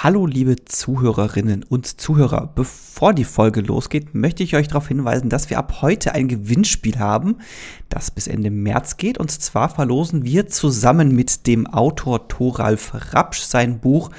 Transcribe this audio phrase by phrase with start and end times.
[0.00, 5.50] Hallo liebe Zuhörerinnen und Zuhörer, bevor die Folge losgeht, möchte ich euch darauf hinweisen, dass
[5.50, 7.38] wir ab heute ein Gewinnspiel haben,
[7.88, 9.18] das bis Ende März geht.
[9.18, 14.10] Und zwar verlosen wir zusammen mit dem Autor Thoralf Rapsch sein Buch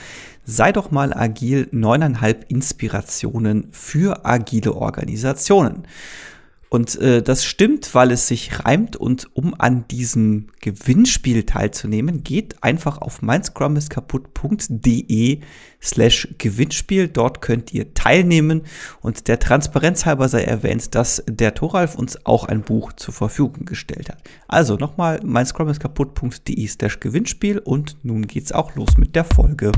[0.43, 5.83] Sei doch mal agil, neuneinhalb Inspirationen für agile Organisationen.
[6.69, 12.63] Und äh, das stimmt, weil es sich reimt und um an diesem Gewinnspiel teilzunehmen, geht
[12.63, 15.39] einfach auf meinscrumiskaputt.de
[15.81, 17.07] slash Gewinnspiel.
[17.07, 18.61] Dort könnt ihr teilnehmen
[19.01, 23.65] und der Transparenz halber sei erwähnt, dass der Thoralf uns auch ein Buch zur Verfügung
[23.65, 24.21] gestellt hat.
[24.47, 29.71] Also nochmal meinscrumiskaputt.de slash Gewinnspiel und nun geht's auch los mit der Folge.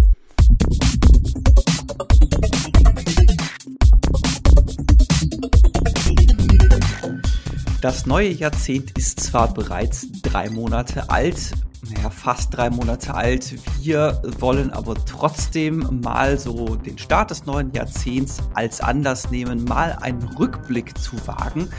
[7.82, 11.54] Das neue Jahrzehnt ist zwar bereits drei Monate alt,
[11.90, 13.56] naja, fast drei Monate alt.
[13.82, 19.98] Wir wollen aber trotzdem mal so den Start des neuen Jahrzehnts als Anlass nehmen, mal
[20.00, 21.70] einen Rückblick zu wagen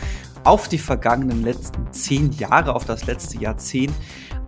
[0.43, 3.93] auf die vergangenen letzten zehn Jahre, auf das letzte Jahrzehnt,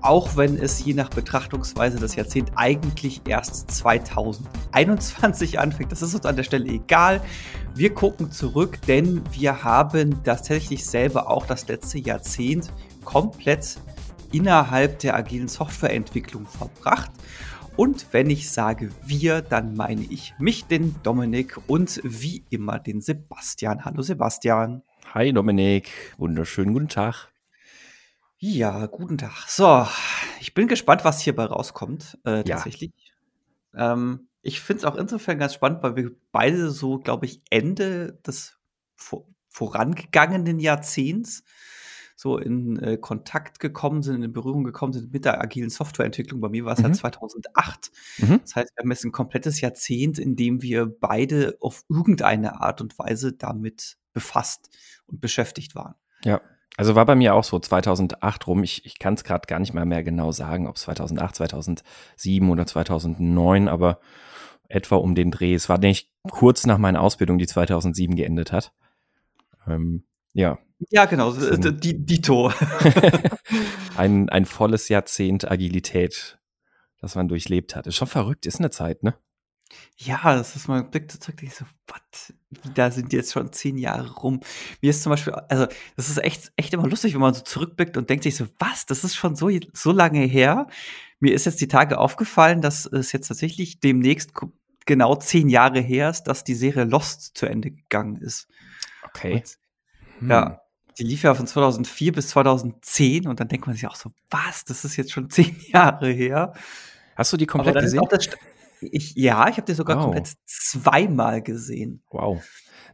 [0.04, 5.90] auch wenn es je nach Betrachtungsweise das Jahrzehnt eigentlich erst 2021 anfängt.
[5.90, 7.22] Das ist uns an der Stelle egal.
[7.74, 12.70] Wir gucken zurück, denn wir haben tatsächlich selber auch das letzte Jahrzehnt
[13.04, 13.78] komplett
[14.30, 17.10] innerhalb der agilen Softwareentwicklung verbracht.
[17.76, 23.00] Und wenn ich sage wir, dann meine ich mich, den Dominik und wie immer den
[23.00, 23.86] Sebastian.
[23.86, 24.82] Hallo Sebastian.
[25.14, 25.88] Hi Dominik,
[26.18, 27.33] wunderschönen guten Tag.
[28.46, 29.48] Ja, guten Tag.
[29.48, 29.86] So,
[30.38, 32.56] ich bin gespannt, was hierbei rauskommt, äh, Ja.
[32.56, 32.92] tatsächlich.
[33.74, 38.12] Ähm, ich finde es auch insofern ganz spannend, weil wir beide so, glaube ich, Ende
[38.26, 38.58] des
[38.96, 41.42] vor vorangegangenen Jahrzehnts
[42.16, 46.40] so in äh, Kontakt gekommen sind, in Berührung gekommen sind mit der agilen Softwareentwicklung.
[46.42, 46.94] Bei mir war es ja Mhm.
[46.94, 47.92] 2008.
[48.18, 48.40] Mhm.
[48.42, 52.82] Das heißt, wir haben jetzt ein komplettes Jahrzehnt, in dem wir beide auf irgendeine Art
[52.82, 54.68] und Weise damit befasst
[55.06, 55.94] und beschäftigt waren.
[56.24, 56.42] Ja.
[56.76, 58.62] Also war bei mir auch so 2008 rum.
[58.64, 62.50] Ich, ich kann es gerade gar nicht mal mehr genau sagen, ob es 2008, 2007
[62.50, 64.00] oder 2009, aber
[64.68, 65.54] etwa um den Dreh.
[65.54, 68.72] Es war nicht kurz nach meiner Ausbildung, die 2007 geendet hat.
[69.68, 70.58] Ähm, ja,
[70.90, 72.52] Ja, genau, äh, die, Dito.
[73.96, 76.38] ein, ein volles Jahrzehnt Agilität,
[77.00, 77.86] das man durchlebt hat.
[77.86, 79.14] Ist schon verrückt, ist eine Zeit, ne?
[79.96, 82.32] Ja, das ist man blickt so zurück, denkt so, was?
[82.74, 84.40] Da sind jetzt schon zehn Jahre rum.
[84.80, 85.66] Mir ist zum Beispiel, also
[85.96, 88.86] das ist echt, echt immer lustig, wenn man so zurückblickt und denkt sich so, was?
[88.86, 90.66] Das ist schon so, so lange her.
[91.20, 94.32] Mir ist jetzt die Tage aufgefallen, dass es jetzt tatsächlich demnächst
[94.86, 98.48] genau zehn Jahre her ist, dass die Serie Lost zu Ende gegangen ist.
[99.04, 99.34] Okay.
[99.34, 99.58] Und,
[100.28, 100.60] Ja,
[100.98, 104.64] die lief ja von 2004 bis 2010 und dann denkt man sich auch so, was?
[104.64, 106.52] Das ist jetzt schon zehn Jahre her.
[107.16, 108.00] Hast du die komplett gesehen?
[108.92, 110.04] Ich, ja, ich habe die sogar Wow.
[110.04, 112.02] komplett zweimal gesehen.
[112.10, 112.42] Wow.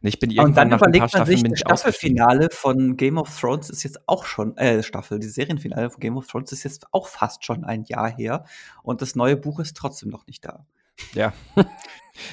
[0.03, 1.61] Ich bin Und dann nach ein paar überlegt man sich, das.
[1.61, 6.17] Staffelfinale von Game of Thrones ist jetzt auch schon, äh, Staffel, die Serienfinale von Game
[6.17, 8.45] of Thrones ist jetzt auch fast schon ein Jahr her.
[8.83, 10.67] Und das neue Buch ist trotzdem noch nicht da.
[11.15, 11.33] Ja.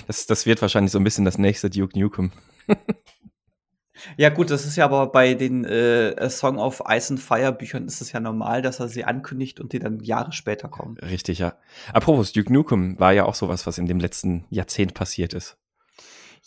[0.07, 2.31] Das, das wird wahrscheinlich so ein bisschen das nächste Duke Nukem.
[4.17, 7.85] Ja, gut, das ist ja aber bei den äh, Song of Ice and Fire Büchern
[7.85, 10.97] ist es ja normal, dass er sie ankündigt und die dann Jahre später kommen.
[10.97, 11.53] Richtig, ja.
[11.93, 15.57] Apropos, Duke Nukem war ja auch sowas, was in dem letzten Jahrzehnt passiert ist.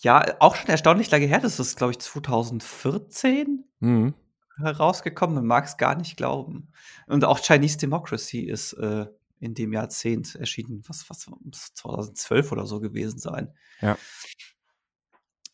[0.03, 1.41] Ja, auch schon erstaunlich lange her.
[1.41, 4.15] Das ist, glaube ich, 2014 Mhm.
[4.59, 5.37] herausgekommen.
[5.37, 6.73] Man mag es gar nicht glauben.
[7.07, 9.07] Und auch Chinese Democracy ist äh,
[9.41, 10.83] in dem Jahrzehnt erschienen.
[10.87, 13.53] Was, was muss 2012 oder so gewesen sein.
[13.81, 13.97] Ja.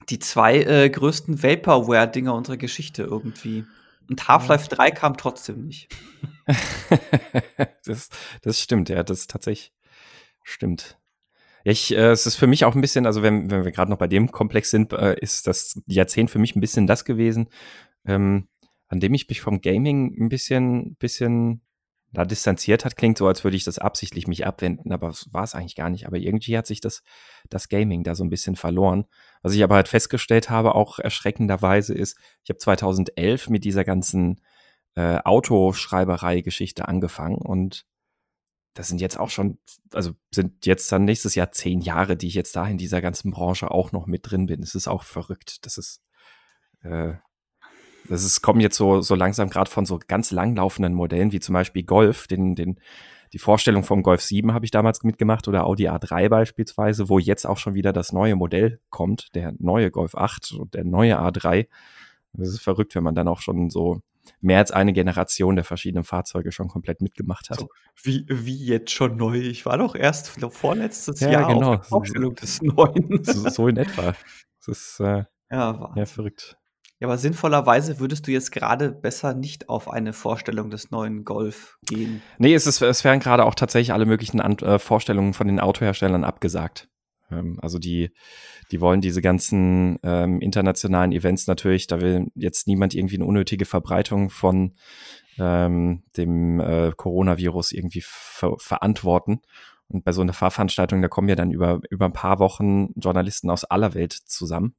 [0.09, 3.65] Die zwei äh, größten Vaporware-Dinger unserer Geschichte irgendwie.
[4.09, 5.89] Und Half-Life 3 kam trotzdem nicht.
[7.85, 8.09] das,
[8.43, 9.73] das stimmt, ja, das tatsächlich
[10.43, 10.99] stimmt.
[11.65, 13.91] Ja, ich, äh, es ist für mich auch ein bisschen, also wenn, wenn wir gerade
[13.91, 17.49] noch bei dem Komplex sind, äh, ist das Jahrzehnt für mich ein bisschen das gewesen,
[18.05, 18.47] ähm,
[18.87, 21.63] an dem ich mich vom Gaming ein bisschen, bisschen
[22.17, 22.97] da distanziert hat.
[22.97, 26.07] Klingt so, als würde ich das absichtlich mich abwenden, aber war es eigentlich gar nicht.
[26.07, 27.03] Aber irgendwie hat sich das,
[27.51, 29.05] das Gaming da so ein bisschen verloren.
[29.43, 34.41] Was ich aber halt festgestellt habe, auch erschreckenderweise ist, ich habe 2011 mit dieser ganzen
[34.95, 37.85] äh, Autoschreiberei-Geschichte angefangen und
[38.73, 39.59] das sind jetzt auch schon,
[39.93, 43.31] also sind jetzt dann nächstes Jahr zehn Jahre, die ich jetzt da in dieser ganzen
[43.31, 44.63] Branche auch noch mit drin bin.
[44.63, 45.67] Es ist auch verrückt.
[45.67, 46.03] Das ist,
[46.83, 47.15] äh,
[48.09, 51.53] das ist, kommen jetzt so, so langsam gerade von so ganz langlaufenden Modellen wie zum
[51.53, 52.81] Beispiel Golf, den, den,
[53.33, 57.47] die Vorstellung vom Golf 7 habe ich damals mitgemacht oder Audi A3 beispielsweise, wo jetzt
[57.47, 61.67] auch schon wieder das neue Modell kommt, der neue Golf 8 und der neue A3.
[62.33, 64.01] Das ist verrückt, wenn man dann auch schon so
[64.41, 67.61] mehr als eine Generation der verschiedenen Fahrzeuge schon komplett mitgemacht hat.
[67.61, 67.69] So,
[68.03, 69.39] wie, wie jetzt schon neu?
[69.39, 71.75] Ich war doch erst vorletztes ja, Jahr genau.
[71.75, 73.25] auf der Vorstellung des Neuen.
[73.25, 74.15] So, so in etwa.
[74.67, 76.59] Das ist äh, ja, ja verrückt.
[76.99, 81.77] Ja, aber sinnvollerweise würdest du jetzt gerade besser nicht auf eine Vorstellung des neuen Golf
[81.85, 82.23] gehen.
[82.39, 85.61] Nee, es, ist, es werden gerade auch tatsächlich alle möglichen An äh, Vorstellungen von den
[85.61, 86.89] Autoherstellern abgesagt.
[87.31, 88.11] Ähm, also die,
[88.71, 93.67] die wollen diese ganzen ähm, internationalen Events natürlich, da will jetzt niemand irgendwie eine unnötige
[93.67, 94.73] Verbreitung von
[95.39, 99.41] ähm, dem äh, Coronavirus irgendwie ver verantworten.
[99.89, 103.51] Und bei so einer Fahrveranstaltung, da kommen ja dann über, über ein paar Wochen Journalisten
[103.51, 104.75] aus aller Welt zusammen.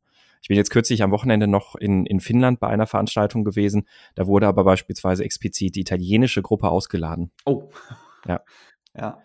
[0.47, 3.85] Ich bin jetzt kürzlich am Wochenende noch in, in Finnland bei einer Veranstaltung gewesen.
[4.15, 7.31] Da wurde aber beispielsweise explizit die italienische Gruppe ausgeladen.
[7.43, 7.69] Oh.
[8.25, 8.39] Ja.
[8.95, 9.21] Ja.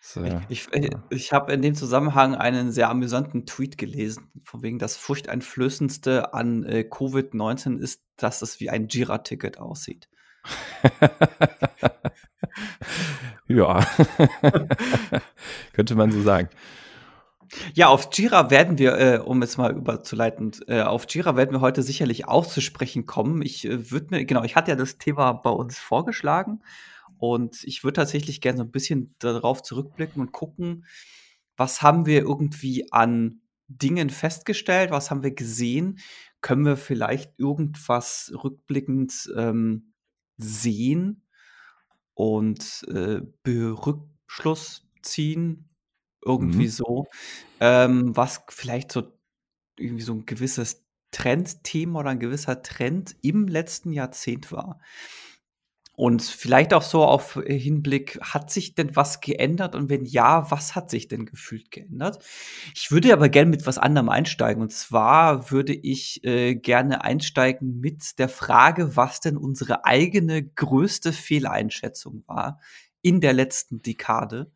[0.00, 1.02] So, ich ich, ja.
[1.10, 6.62] ich habe in dem Zusammenhang einen sehr amüsanten Tweet gelesen, von wegen das furchteinflößendste an
[6.66, 10.08] äh, Covid-19 ist, dass es wie ein Jira-Ticket aussieht.
[13.48, 13.84] ja,
[15.72, 16.48] könnte man so sagen.
[17.74, 21.60] Ja, auf Jira werden wir, äh, um jetzt mal überzuleiten, äh, auf Jira werden wir
[21.60, 23.42] heute sicherlich auch zu sprechen kommen.
[23.42, 26.62] Ich äh, würde mir, genau, ich hatte ja das Thema bei uns vorgeschlagen
[27.18, 30.86] und ich würde tatsächlich gerne so ein bisschen darauf zurückblicken und gucken,
[31.56, 35.98] was haben wir irgendwie an Dingen festgestellt, was haben wir gesehen,
[36.40, 39.92] können wir vielleicht irgendwas rückblickend ähm,
[40.36, 41.22] sehen
[42.14, 45.68] und äh, Berückschluss ziehen,
[46.24, 46.70] irgendwie mhm.
[46.70, 47.06] so.
[47.60, 49.04] Ähm, was vielleicht so
[49.78, 54.80] irgendwie so ein gewisses Trendthema oder ein gewisser Trend im letzten Jahrzehnt war.
[55.94, 59.74] Und vielleicht auch so auf äh, Hinblick, hat sich denn was geändert?
[59.74, 62.24] Und wenn ja, was hat sich denn gefühlt geändert?
[62.74, 64.62] Ich würde aber gerne mit was anderem einsteigen.
[64.62, 71.12] Und zwar würde ich äh, gerne einsteigen mit der Frage, was denn unsere eigene größte
[71.12, 72.58] Fehleinschätzung war
[73.02, 74.50] in der letzten Dekade.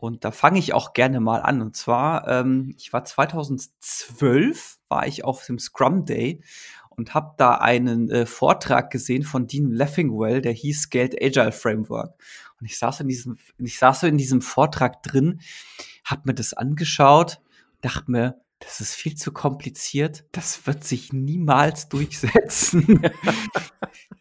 [0.00, 1.60] Und da fange ich auch gerne mal an.
[1.60, 6.42] Und zwar, ähm, ich war 2012, war ich auf dem Scrum Day
[6.88, 12.14] und habe da einen äh, Vortrag gesehen von Dean Leffingwell, der hieß Scaled Agile Framework.
[12.58, 15.42] Und ich saß in diesem, ich saß so in diesem Vortrag drin,
[16.06, 17.42] habe mir das angeschaut,
[17.82, 23.02] dachte mir, das ist viel zu kompliziert, das wird sich niemals durchsetzen.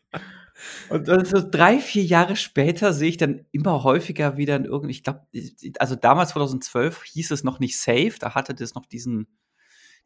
[0.89, 5.03] Und so drei, vier Jahre später sehe ich dann immer häufiger wieder in irgendwie, ich
[5.03, 5.25] glaube,
[5.79, 9.27] also damals 2012 hieß es noch nicht Safe, da hatte das noch diesen,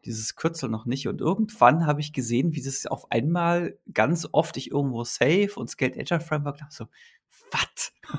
[0.05, 1.07] dieses Kürzel noch nicht.
[1.07, 5.69] Und irgendwann habe ich gesehen, wie das auf einmal ganz oft ich irgendwo Safe und
[5.69, 6.85] Scaled Agile Framework dachte so,
[7.51, 7.93] was?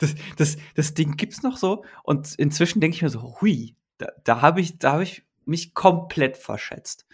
[0.00, 1.84] Das, das, das Ding gibt's noch so.
[2.04, 5.74] Und inzwischen denke ich mir so, hui, da, da habe ich, da habe ich mich
[5.74, 7.04] komplett verschätzt.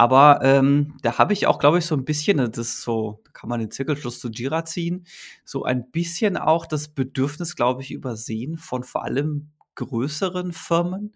[0.00, 3.32] Aber ähm, da habe ich auch, glaube ich, so ein bisschen, das ist so, da
[3.32, 5.04] kann man den Zirkelschluss zu Jira ziehen,
[5.44, 11.14] so ein bisschen auch das Bedürfnis, glaube ich, übersehen von vor allem größeren Firmen.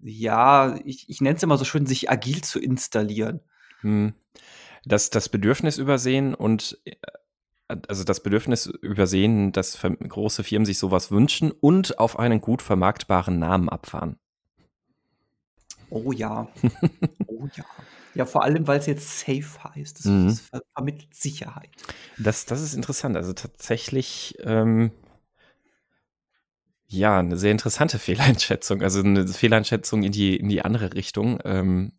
[0.00, 3.40] Ja, ich, ich nenne es immer so schön, sich agil zu installieren.
[3.80, 4.14] Hm.
[4.84, 6.94] Das, das Bedürfnis übersehen und äh,
[7.88, 13.40] also das Bedürfnis übersehen, dass große Firmen sich sowas wünschen und auf einen gut vermarktbaren
[13.40, 14.20] Namen abfahren.
[15.90, 16.48] Oh ja.
[17.26, 17.64] oh ja.
[18.14, 19.98] Ja, vor allem, weil es jetzt safe heißt.
[19.98, 20.28] Das, mhm.
[20.28, 21.68] das ver vermittelt Sicherheit.
[22.16, 23.14] Das, das ist interessant.
[23.14, 24.90] Also tatsächlich, ähm,
[26.86, 28.82] ja, eine sehr interessante Fehleinschätzung.
[28.82, 31.40] Also eine Fehleinschätzung in die, in die andere Richtung.
[31.44, 31.92] Ähm,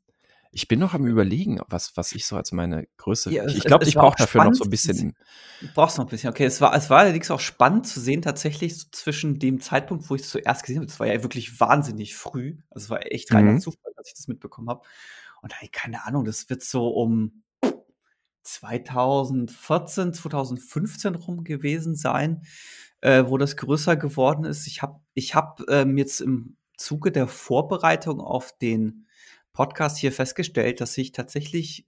[0.51, 3.31] ich bin noch am überlegen, was, was ich so als meine Größe.
[3.31, 5.15] Ja, ich glaube, ich brauche dafür noch so ein bisschen.
[5.61, 6.45] Du brauchst noch ein bisschen, okay.
[6.45, 10.15] Es war, es war allerdings auch spannend zu sehen, tatsächlich so zwischen dem Zeitpunkt, wo
[10.15, 12.57] ich es zuerst gesehen habe, das war ja wirklich wahnsinnig früh.
[12.69, 13.59] Also es war echt reiner mhm.
[13.59, 14.81] Zufall, dass ich das mitbekommen habe.
[15.41, 17.43] Und hey, keine Ahnung, das wird so um
[18.43, 22.43] 2014, 2015 rum gewesen sein,
[23.01, 24.67] äh, wo das größer geworden ist.
[24.67, 29.06] Ich habe ich hab, ähm, jetzt im Zuge der Vorbereitung auf den
[29.57, 31.87] Podcast hier festgestellt, dass ich tatsächlich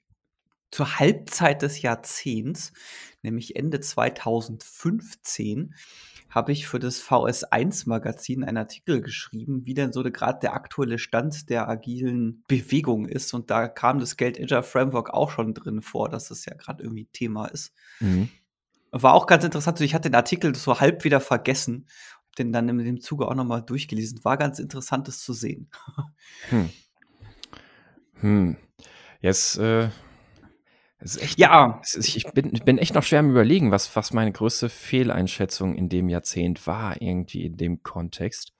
[0.71, 2.73] zur Halbzeit des Jahrzehnts,
[3.21, 5.75] nämlich Ende 2015,
[6.31, 11.51] habe ich für das VS1-Magazin einen Artikel geschrieben, wie denn so gerade der aktuelle Stand
[11.51, 13.35] der agilen Bewegung ist.
[13.35, 16.81] Und da kam das Geld Agile Framework auch schon drin vor, dass es ja gerade
[16.81, 17.71] irgendwie Thema ist.
[17.99, 18.29] Mhm.
[18.91, 19.79] War auch ganz interessant.
[19.81, 21.85] Ich hatte den Artikel so halb wieder vergessen,
[22.39, 24.25] den dann in dem Zuge auch nochmal durchgelesen.
[24.25, 25.69] War ganz interessant, das zu sehen.
[26.49, 26.71] Hm.
[28.21, 28.57] Hm.
[29.21, 29.89] Jetzt, äh,
[30.99, 31.81] es ist echt, ja.
[31.81, 35.89] Ist, ich bin, bin echt noch schwer am überlegen, was, was meine größte Fehleinschätzung in
[35.89, 38.53] dem Jahrzehnt war, irgendwie in dem Kontext.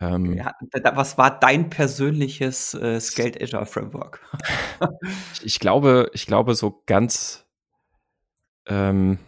[0.00, 0.54] Ähm, ja,
[0.94, 4.20] was war dein persönliches äh, Scaled Azure Framework?
[5.42, 7.46] ich glaube, ich glaube so ganz,
[8.66, 9.18] ähm,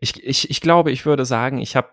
[0.00, 1.88] ich, ich, ich glaube, ich würde sagen, ich habe,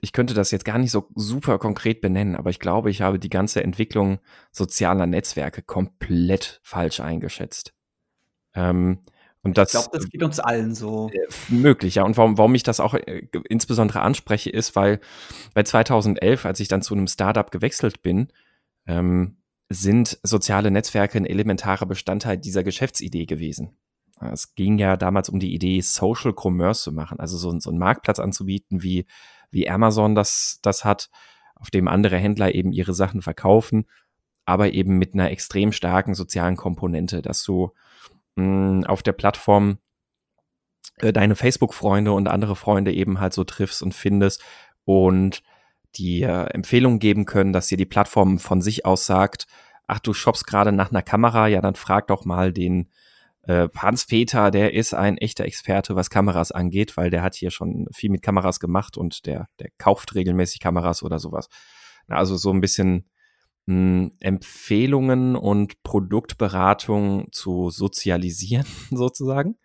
[0.00, 3.18] ich könnte das jetzt gar nicht so super konkret benennen, aber ich glaube, ich habe
[3.18, 4.18] die ganze Entwicklung
[4.50, 7.74] sozialer Netzwerke komplett falsch eingeschätzt.
[8.54, 9.00] Ähm,
[9.42, 11.10] und das, ich glaube, das geht uns allen so.
[11.12, 12.04] Äh, möglich, ja.
[12.04, 15.00] Und warum, warum ich das auch äh, insbesondere anspreche, ist, weil
[15.54, 18.28] bei 2011, als ich dann zu einem Startup gewechselt bin,
[18.86, 19.38] ähm,
[19.68, 23.76] sind soziale Netzwerke ein elementarer Bestandteil dieser Geschäftsidee gewesen.
[24.30, 27.78] Es ging ja damals um die Idee, Social Commerce zu machen, also so, so einen
[27.78, 29.06] Marktplatz anzubieten, wie,
[29.50, 31.10] wie Amazon das, das hat,
[31.54, 33.86] auf dem andere Händler eben ihre Sachen verkaufen,
[34.44, 37.70] aber eben mit einer extrem starken sozialen Komponente, dass du
[38.36, 39.78] mh, auf der Plattform
[40.98, 44.42] äh, deine Facebook-Freunde und andere Freunde eben halt so triffst und findest
[44.84, 45.42] und
[45.96, 49.46] die äh, Empfehlung geben können, dass dir die Plattform von sich aus sagt,
[49.86, 52.88] ach, du shoppst gerade nach einer Kamera, ja, dann frag doch mal den
[53.42, 57.86] äh, Hans-Peter, der ist ein echter Experte, was Kameras angeht, weil der hat hier schon
[57.92, 61.48] viel mit Kameras gemacht und der, der kauft regelmäßig Kameras oder sowas.
[62.08, 63.08] Also so ein bisschen
[63.64, 69.56] Empfehlungen und Produktberatung zu sozialisieren, sozusagen.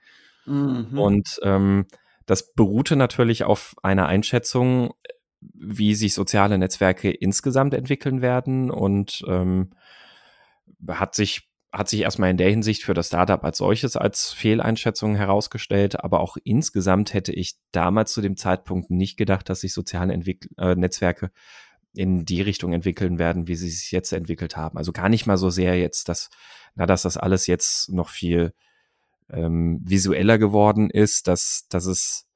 [0.46, 1.00] Mhm.
[1.00, 1.88] Und ähm,
[2.28, 4.94] das beruhte natürlich auf einer Einschätzung,
[5.40, 9.72] wie sich soziale Netzwerke insgesamt entwickeln werden und ähm,
[10.88, 11.47] hat sich
[11.78, 16.22] hat sich erstmal in der Hinsicht für das Startup als solches als Fehleinschätzung herausgestellt, aber
[16.22, 20.76] auch insgesamt hätte ich damals zu dem Zeitpunkt nicht gedacht, dass sich soziale Entwick äh,
[20.76, 21.32] Netzwerke
[21.94, 24.78] in die Richtung entwickeln werden, wie sie sich jetzt entwickelt haben.
[24.78, 26.30] Also gar nicht mal so sehr jetzt, dass,
[26.76, 28.54] na, dass das alles jetzt noch viel
[29.30, 32.28] ähm, visueller geworden ist, dass, dass es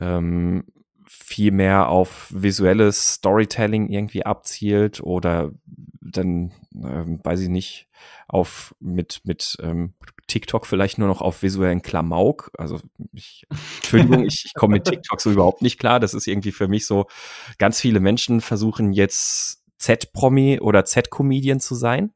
[0.00, 0.64] ähm,
[1.06, 5.52] viel mehr auf visuelles Storytelling irgendwie abzielt oder
[6.00, 7.88] dann, ähm, weiß ich nicht,
[8.28, 9.94] auf mit, mit ähm,
[10.26, 12.50] TikTok vielleicht nur noch auf visuellen Klamauk.
[12.58, 12.80] Also
[13.12, 13.46] ich,
[13.76, 16.00] Entschuldigung, ich, ich komme mit TikTok so überhaupt nicht klar.
[16.00, 17.06] Das ist irgendwie für mich so,
[17.58, 22.12] ganz viele Menschen versuchen jetzt Z-Promi oder Z-Comedian zu sein.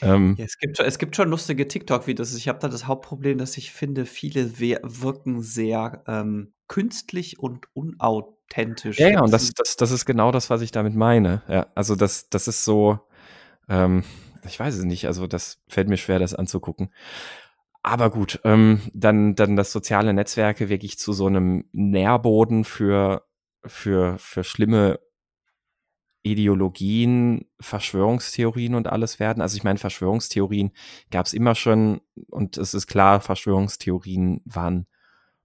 [0.00, 2.34] Ähm, ja, es, gibt, es gibt schon lustige TikTok-Videos.
[2.34, 8.98] Ich habe da das Hauptproblem, dass ich finde, viele wirken sehr ähm, künstlich und unauthentisch.
[8.98, 11.42] Ja, ja, und das, das, das ist genau das, was ich damit meine.
[11.48, 13.00] Ja, also das, das ist so,
[13.68, 14.04] ähm,
[14.46, 16.90] ich weiß es nicht, also das fällt mir schwer, das anzugucken.
[17.82, 23.24] Aber gut, ähm, dann, dann das soziale Netzwerke wirklich zu so einem Nährboden für,
[23.64, 25.00] für, für schlimme
[26.22, 29.40] Ideologien, Verschwörungstheorien und alles werden.
[29.40, 30.72] Also ich meine, Verschwörungstheorien
[31.10, 34.86] gab es immer schon und es ist klar, Verschwörungstheorien waren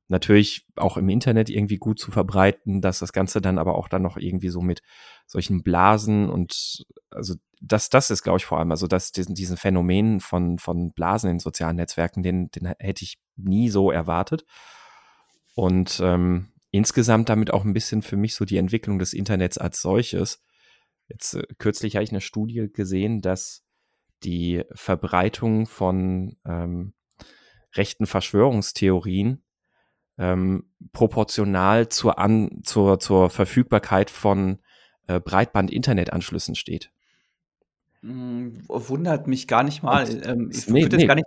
[0.07, 4.01] natürlich auch im Internet irgendwie gut zu verbreiten, dass das Ganze dann aber auch dann
[4.01, 4.81] noch irgendwie so mit
[5.25, 9.55] solchen Blasen und also das, das ist, glaube ich, vor allem, also dass diesen, diesen
[9.55, 14.45] Phänomen von, von Blasen in sozialen Netzwerken, den, den hätte ich nie so erwartet.
[15.55, 19.81] Und ähm, insgesamt damit auch ein bisschen für mich so die Entwicklung des Internets als
[19.81, 20.43] solches.
[21.07, 23.63] Jetzt äh, kürzlich habe ich eine Studie gesehen, dass
[24.23, 26.93] die Verbreitung von ähm,
[27.75, 29.43] rechten Verschwörungstheorien
[30.17, 34.59] ähm, proportional zur, An zur, zur Verfügbarkeit von
[35.07, 36.91] äh, Breitband-Internetanschlüssen steht.
[38.01, 40.07] Hm, wundert mich gar nicht mal.
[40.25, 41.07] Ähm, ich nee, würde nee.
[41.07, 41.25] gar nicht,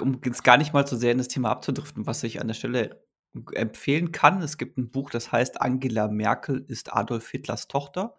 [0.00, 2.54] um jetzt gar nicht mal so sehr in das Thema abzudriften, was ich an der
[2.54, 3.04] Stelle
[3.52, 4.40] empfehlen kann.
[4.42, 8.16] Es gibt ein Buch, das heißt Angela Merkel ist Adolf Hitlers Tochter.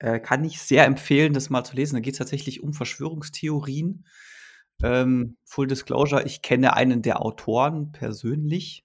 [0.00, 1.94] Äh, kann ich sehr empfehlen, das mal zu lesen.
[1.94, 4.04] Da geht es tatsächlich um Verschwörungstheorien
[4.82, 8.84] ähm, Full Disclosure, ich kenne einen der Autoren persönlich.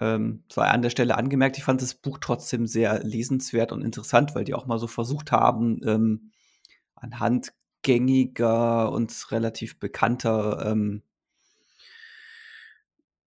[0.00, 4.44] Ähm, an der Stelle angemerkt, ich fand das Buch trotzdem sehr lesenswert und interessant, weil
[4.44, 6.32] die auch mal so versucht haben, ähm,
[6.94, 7.52] anhand
[7.82, 11.02] gängiger und relativ bekannter ähm,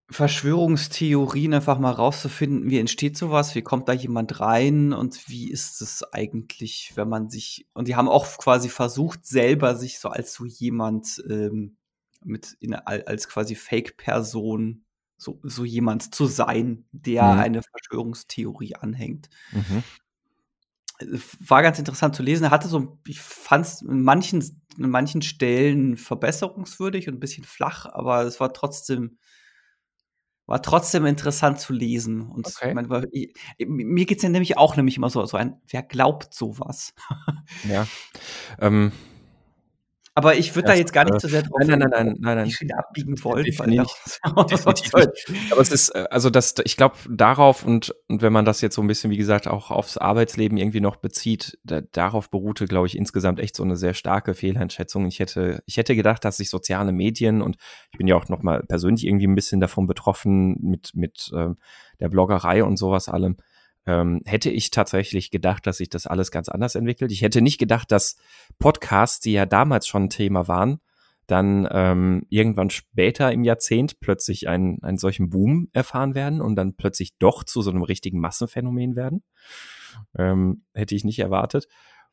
[0.09, 5.83] Verschwörungstheorien einfach mal rauszufinden, wie entsteht sowas, wie kommt da jemand rein und wie ist
[5.83, 10.33] es eigentlich, wenn man sich und die haben auch quasi versucht, selber sich so als
[10.33, 11.77] so jemand ähm,
[12.23, 14.85] mit in, als quasi Fake-Person
[15.17, 17.41] so, so jemand zu sein, der mhm.
[17.41, 19.29] eine Verschwörungstheorie anhängt.
[19.53, 19.83] Mhm.
[21.41, 22.45] War ganz interessant zu lesen.
[22.45, 24.41] Er hatte so, ich fand es in manchen,
[24.79, 29.19] in manchen Stellen verbesserungswürdig und ein bisschen flach, aber es war trotzdem
[30.47, 32.23] war trotzdem interessant zu lesen.
[32.23, 32.73] Und okay.
[32.75, 36.95] mein, ich, mir geht's ja nämlich auch nämlich immer so, so ein, wer glaubt sowas?
[37.69, 37.87] ja.
[38.59, 38.93] Ähm,
[40.19, 42.51] Aber ich würde da jetzt gar nicht so sehr drauf nein, nein, nein, nein, nein,
[42.61, 42.73] nein.
[42.79, 43.45] abbiegen wollen.
[43.45, 44.19] Definitiv.
[44.51, 44.95] Definitiv.
[45.51, 48.77] Aber es ist, äh, also das, ich glaube, darauf und, und wenn man das jetzt
[48.77, 52.87] so ein bisschen, wie gesagt, auch aufs Arbeitsleben irgendwie noch bezieht, da, darauf beruhte, glaube
[52.87, 55.05] ich, insgesamt echt so eine sehr starke Fehleinschätzung.
[55.07, 57.59] Ich hätte, ich hätte gedacht, dass sich soziale Medien und
[57.93, 61.59] ich bin ja auch nochmal persönlich irgendwie ein bisschen davon betroffen mit, mit ähm,
[62.01, 63.37] der Bloggerei und sowas allem,
[63.87, 67.13] ähm, hätte ich tatsächlich gedacht, dass sich das alles ganz anders entwickelt.
[67.13, 68.17] Ich hätte nicht gedacht, dass
[68.59, 70.81] Podcasts, die ja damals schon ein Thema waren,
[71.27, 76.77] dann ähm, irgendwann später im Jahrzehnt plötzlich einen, einen solchen Boom erfahren werden und dann
[76.77, 79.25] plötzlich doch zu so einem richtigen Massenphänomen werden.
[80.17, 81.67] Ähm, hätte ich nicht erwartet.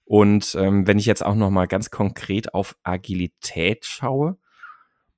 [0.05, 4.37] Und ähm, wenn ich jetzt auch noch mal ganz konkret auf Agilität schaue,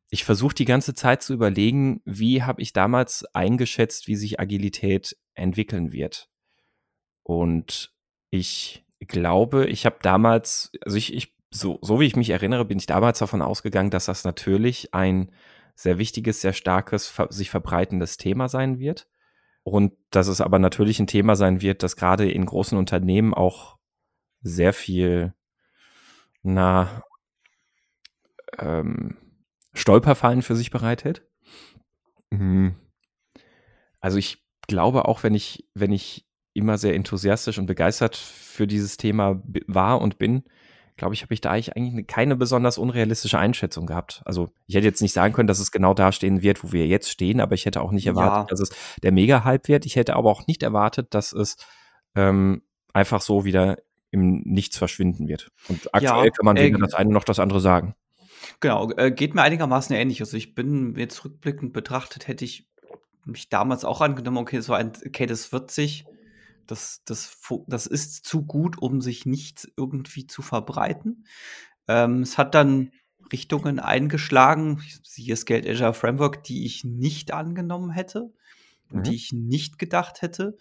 [0.10, 5.18] ich versuche die ganze Zeit zu überlegen, wie habe ich damals eingeschätzt, wie sich Agilität
[5.34, 6.30] entwickeln wird.
[7.26, 7.92] Und
[8.30, 12.78] ich glaube, ich habe damals, also ich, ich so, so wie ich mich erinnere, bin
[12.78, 15.32] ich damals davon ausgegangen, dass das natürlich ein
[15.74, 19.08] sehr wichtiges, sehr starkes, sich verbreitendes Thema sein wird.
[19.64, 23.78] Und dass es aber natürlich ein Thema sein wird, das gerade in großen Unternehmen auch
[24.42, 25.34] sehr viel,
[26.44, 27.02] na,
[28.60, 29.18] ähm,
[29.74, 31.28] Stolperfallen für sich bereitet.
[32.30, 32.76] Mhm.
[34.00, 36.25] Also ich glaube auch, wenn ich, wenn ich
[36.56, 40.44] immer sehr enthusiastisch und begeistert für dieses Thema war und bin,
[40.98, 44.22] glaube ich, habe ich da eigentlich keine besonders unrealistische Einschätzung gehabt.
[44.26, 46.88] Also ich hätte jetzt nicht sagen können, dass es genau da stehen wird, wo wir
[46.88, 48.46] jetzt stehen, aber ich hätte auch nicht erwartet, ja.
[48.46, 48.70] dass es
[49.04, 49.86] der Mega-Hype wird.
[49.86, 51.58] Ich hätte aber auch nicht erwartet, dass es
[52.16, 52.62] ähm,
[52.94, 53.78] einfach so wieder
[54.12, 55.50] im Nichts verschwinden wird.
[55.68, 57.96] Und aktuell ja, kann man weder äh, das eine noch das andere sagen.
[58.62, 60.22] Genau, äh, geht mir einigermaßen ähnlich.
[60.22, 62.70] Also ich bin jetzt rückblickend betrachtet, hätte ich
[63.26, 66.06] mich damals auch angenommen, okay, so ein, okay, das wird sich
[66.68, 71.26] das, das, das ist zu gut, um sich nicht irgendwie zu verbreiten.
[71.88, 72.92] Ähm, es hat dann
[73.32, 78.32] Richtungen eingeschlagen, siehe Scaled Azure Framework, die ich nicht angenommen hätte,
[78.90, 79.04] mhm.
[79.04, 80.58] die ich nicht gedacht hätte.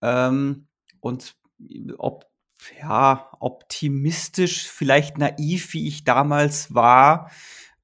[0.00, 0.66] Ähm,
[1.00, 1.36] und
[1.98, 2.26] ob,
[2.80, 7.30] ja, optimistisch, vielleicht naiv, wie ich damals war,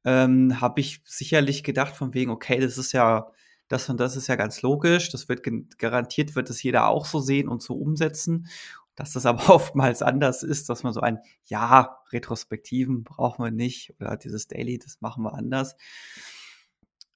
[0.05, 3.31] ähm, habe ich sicherlich gedacht von wegen, okay, das ist ja
[3.75, 5.11] das und das ist ja ganz logisch.
[5.11, 5.43] Das wird
[5.79, 8.47] garantiert, wird es jeder auch so sehen und so umsetzen.
[8.95, 13.95] Dass das aber oftmals anders ist, dass man so ein Ja, Retrospektiven brauchen wir nicht
[14.01, 15.77] oder dieses Daily, das machen wir anders.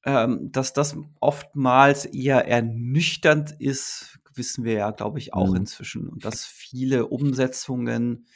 [0.04, 5.56] Ähm, dass das oftmals eher ernüchternd ist, wissen wir ja, glaube ich, auch mhm.
[5.56, 6.08] inzwischen.
[6.08, 8.26] Und dass viele Umsetzungen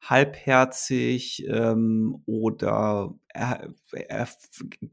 [0.00, 4.28] halbherzig ähm, oder er, er,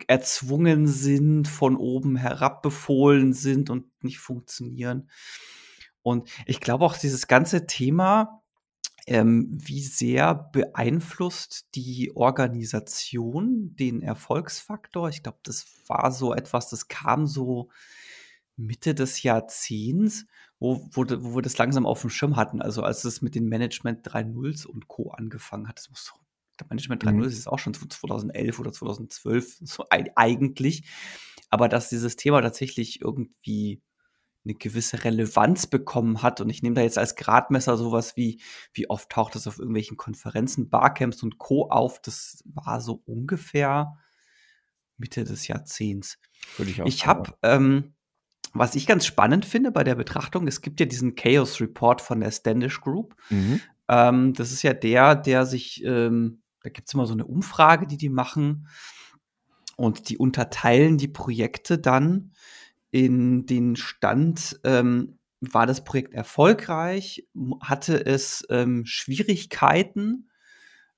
[0.07, 5.09] erzwungen sind, von oben herab befohlen sind und nicht funktionieren.
[6.01, 8.41] Und ich glaube auch dieses ganze Thema,
[9.07, 15.07] ähm, wie sehr beeinflusst die Organisation den Erfolgsfaktor?
[15.09, 17.69] Ich glaube, das war so etwas, das kam so
[18.57, 20.25] Mitte des Jahrzehnts,
[20.59, 22.61] wo, wo, wo wir das langsam auf dem Schirm hatten.
[22.61, 25.11] Also als es mit den Management 3.0s und Co.
[25.11, 25.77] angefangen hat.
[25.77, 26.13] Das muss
[26.59, 27.23] der Management 3.0 mhm.
[27.23, 30.87] ist auch schon 2011 oder 2012 so eigentlich.
[31.49, 33.81] Aber dass dieses Thema tatsächlich irgendwie
[34.47, 36.41] eine gewisse Relevanz bekommen hat.
[36.41, 38.41] Und ich nehme da jetzt als Gradmesser sowas wie,
[38.73, 41.69] wie oft taucht das auf irgendwelchen Konferenzen, Barcamps und Co.
[41.69, 42.01] auf.
[42.01, 43.97] Das war so ungefähr
[44.97, 46.17] Mitte des Jahrzehnts.
[46.55, 47.93] Würde ich auch ich habe ähm,
[48.59, 52.19] was ich ganz spannend finde bei der Betrachtung, es gibt ja diesen Chaos Report von
[52.19, 53.15] der Standish Group.
[53.29, 53.61] Mhm.
[53.87, 57.87] Ähm, das ist ja der, der sich, ähm, da gibt es immer so eine Umfrage,
[57.87, 58.67] die die machen
[59.75, 62.31] und die unterteilen die Projekte dann
[62.91, 67.27] in den Stand, ähm, war das Projekt erfolgreich,
[67.61, 70.29] hatte es ähm, Schwierigkeiten,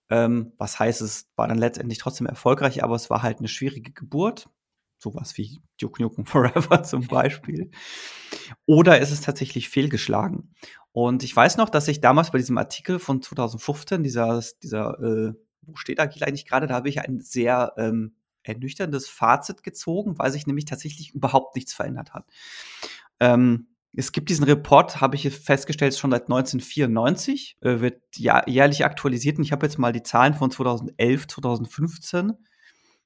[0.09, 3.91] ähm, was heißt, es war dann letztendlich trotzdem erfolgreich, aber es war halt eine schwierige
[3.91, 4.49] Geburt
[4.99, 7.71] sowas wie Duke Nukem Forever zum Beispiel.
[8.65, 10.53] Oder ist es tatsächlich fehlgeschlagen?
[10.91, 15.33] Und ich weiß noch, dass ich damals bei diesem Artikel von 2015, dieser, dieser äh,
[15.61, 20.31] wo steht Agil eigentlich gerade, da habe ich ein sehr ähm, ernüchterndes Fazit gezogen, weil
[20.31, 22.25] sich nämlich tatsächlich überhaupt nichts verändert hat.
[23.19, 29.37] Ähm, es gibt diesen Report, habe ich festgestellt, schon seit 1994, äh, wird jährlich aktualisiert.
[29.37, 32.33] Und ich habe jetzt mal die Zahlen von 2011, 2015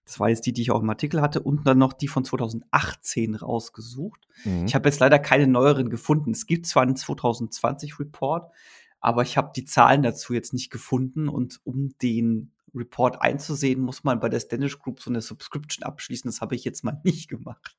[0.06, 2.26] das war jetzt die, die ich auch im Artikel hatte, und dann noch die von
[2.26, 4.28] 2018 rausgesucht.
[4.44, 4.66] Mhm.
[4.66, 6.32] Ich habe jetzt leider keine neueren gefunden.
[6.32, 8.52] Es gibt zwar einen 2020 Report,
[9.00, 11.30] aber ich habe die Zahlen dazu jetzt nicht gefunden.
[11.30, 16.30] Und um den Report einzusehen, muss man bei der Standish Group so eine Subscription abschließen.
[16.30, 17.78] Das habe ich jetzt mal nicht gemacht.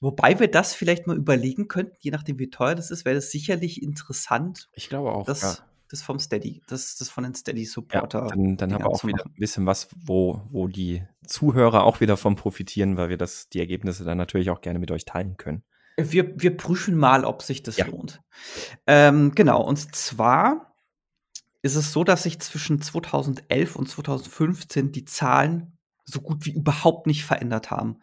[0.00, 3.30] Wobei wir das vielleicht mal überlegen könnten, je nachdem wie teuer das ist, wäre das
[3.30, 4.68] sicherlich interessant.
[4.72, 5.26] Ich glaube auch.
[5.26, 5.58] Das, ja.
[5.92, 6.62] Das vom Steady.
[6.68, 8.20] Das ist von den Steady-Supporter.
[8.20, 12.00] Ja, dann dann haben wir auch wieder ein bisschen was, wo, wo die Zuhörer auch
[12.00, 15.36] wieder von profitieren, weil wir das, die Ergebnisse dann natürlich auch gerne mit euch teilen
[15.36, 15.64] können.
[15.98, 17.84] Wir, wir prüfen mal, ob sich das ja.
[17.84, 18.22] lohnt.
[18.86, 20.74] Ähm, genau, und zwar
[21.60, 25.76] ist es so, dass sich zwischen 2011 und 2015 die Zahlen
[26.06, 27.98] so gut wie überhaupt nicht verändert haben.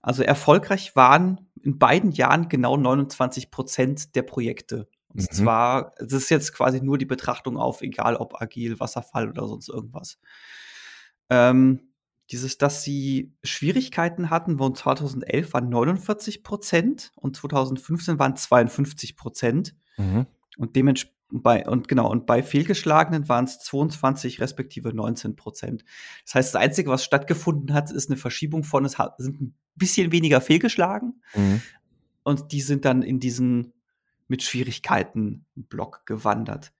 [0.00, 4.88] Also erfolgreich waren in beiden Jahren genau 29 Prozent der Projekte.
[5.16, 5.34] Und mhm.
[5.34, 9.68] zwar, das ist jetzt quasi nur die Betrachtung auf, egal ob agil, Wasserfall oder sonst
[9.68, 10.18] irgendwas.
[11.30, 11.80] Ähm,
[12.30, 19.74] dieses, dass sie Schwierigkeiten hatten, und 2011 waren 49 Prozent und 2015 waren 52 Prozent.
[19.96, 20.26] Mhm.
[20.58, 25.84] Und dementsprechend bei, und genau, und bei Fehlgeschlagenen waren es 22 respektive 19 Prozent.
[26.24, 30.12] Das heißt, das Einzige, was stattgefunden hat, ist eine Verschiebung von, es sind ein bisschen
[30.12, 31.20] weniger fehlgeschlagen.
[31.34, 31.62] Mhm.
[32.22, 33.72] Und die sind dann in diesen
[34.28, 36.72] mit Schwierigkeiten Block gewandert.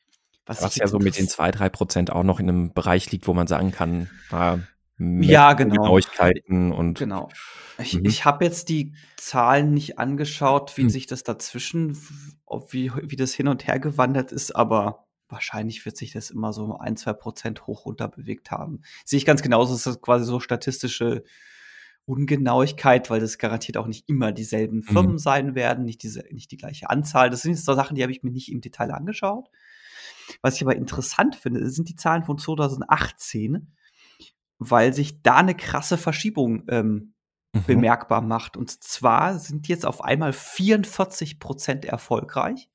[0.47, 3.27] Was, Was ja so mit den zwei drei Prozent auch noch in einem Bereich liegt,
[3.27, 4.59] wo man sagen kann, äh,
[4.99, 5.75] ja, genau.
[5.75, 6.99] Genauigkeiten und.
[6.99, 7.29] Genau.
[7.79, 8.07] Ich, mhm.
[8.07, 10.91] ich habe jetzt die Zahlen nicht angeschaut, wie mhm.
[10.91, 11.99] sich das dazwischen,
[12.47, 16.53] ob wie, wie das hin und her gewandert ist, aber wahrscheinlich wird sich das immer
[16.53, 18.83] so ein, zwei Prozent hoch runter bewegt haben.
[19.05, 21.25] Sehe ich ganz genauso, ist quasi so statistische
[22.07, 24.83] Ungenauigkeit, weil das garantiert auch nicht immer dieselben mhm.
[24.83, 25.19] Firmen mhm.
[25.19, 27.31] sein werden, nicht, diese, nicht die gleiche Anzahl.
[27.31, 29.51] Das sind jetzt so Sachen, die habe ich mir nicht im Detail angeschaut.
[30.41, 33.73] Was ich aber interessant finde, sind die Zahlen von 2018,
[34.59, 37.15] weil sich da eine krasse Verschiebung ähm,
[37.53, 37.65] mhm.
[37.67, 38.57] bemerkbar macht.
[38.57, 42.71] Und zwar sind jetzt auf einmal 44 Prozent erfolgreich.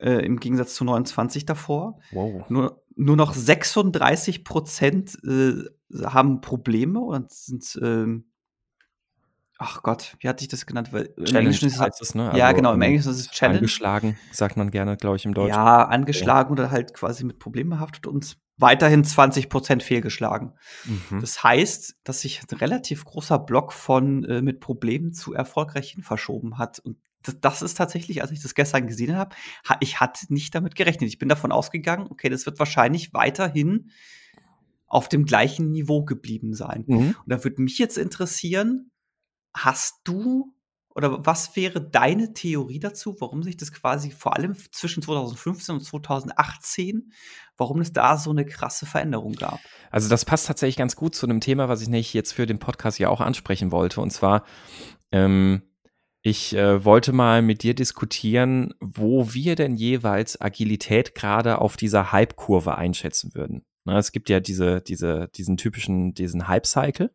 [0.00, 2.00] Äh, Im Gegensatz zu 29 davor.
[2.10, 2.48] Wow.
[2.50, 5.64] Nur, nur noch 36 Prozent äh,
[6.04, 8.24] haben Probleme und sind, ähm,
[9.58, 10.92] ach Gott, wie hatte ich das genannt?
[10.92, 12.26] Weil im Englischen ist es, es ne?
[12.26, 13.58] Also ja, genau, im Englischen ist es Challenge.
[13.58, 15.50] Angeschlagen, sagt man gerne, glaube ich, im Deutschen.
[15.50, 16.64] Ja, angeschlagen ja.
[16.64, 20.52] oder halt quasi mit Problemen behaftet und weiterhin 20 Prozent fehlgeschlagen.
[20.84, 21.20] Mhm.
[21.20, 26.58] Das heißt, dass sich ein relativ großer Block von äh, mit Problemen zu erfolgreichen verschoben
[26.58, 26.78] hat.
[26.78, 29.34] Und das, das, ist tatsächlich, als ich das gestern gesehen habe,
[29.68, 31.08] ha, ich hatte nicht damit gerechnet.
[31.08, 33.90] Ich bin davon ausgegangen, okay, das wird wahrscheinlich weiterhin
[34.92, 36.84] auf dem gleichen Niveau geblieben sein.
[36.86, 36.98] Mhm.
[36.98, 38.90] Und da würde mich jetzt interessieren,
[39.54, 40.54] hast du
[40.94, 45.80] oder was wäre deine Theorie dazu, warum sich das quasi vor allem zwischen 2015 und
[45.80, 47.10] 2018,
[47.56, 49.60] warum es da so eine krasse Veränderung gab?
[49.90, 52.58] Also das passt tatsächlich ganz gut zu einem Thema, was ich nicht jetzt für den
[52.58, 54.02] Podcast ja auch ansprechen wollte.
[54.02, 54.44] Und zwar,
[55.10, 55.62] ähm,
[56.20, 62.12] ich äh, wollte mal mit dir diskutieren, wo wir denn jeweils Agilität gerade auf dieser
[62.12, 63.64] Hype-Kurve einschätzen würden.
[63.84, 67.10] Na, es gibt ja diese, diese, diesen typischen, diesen Hype-Cycle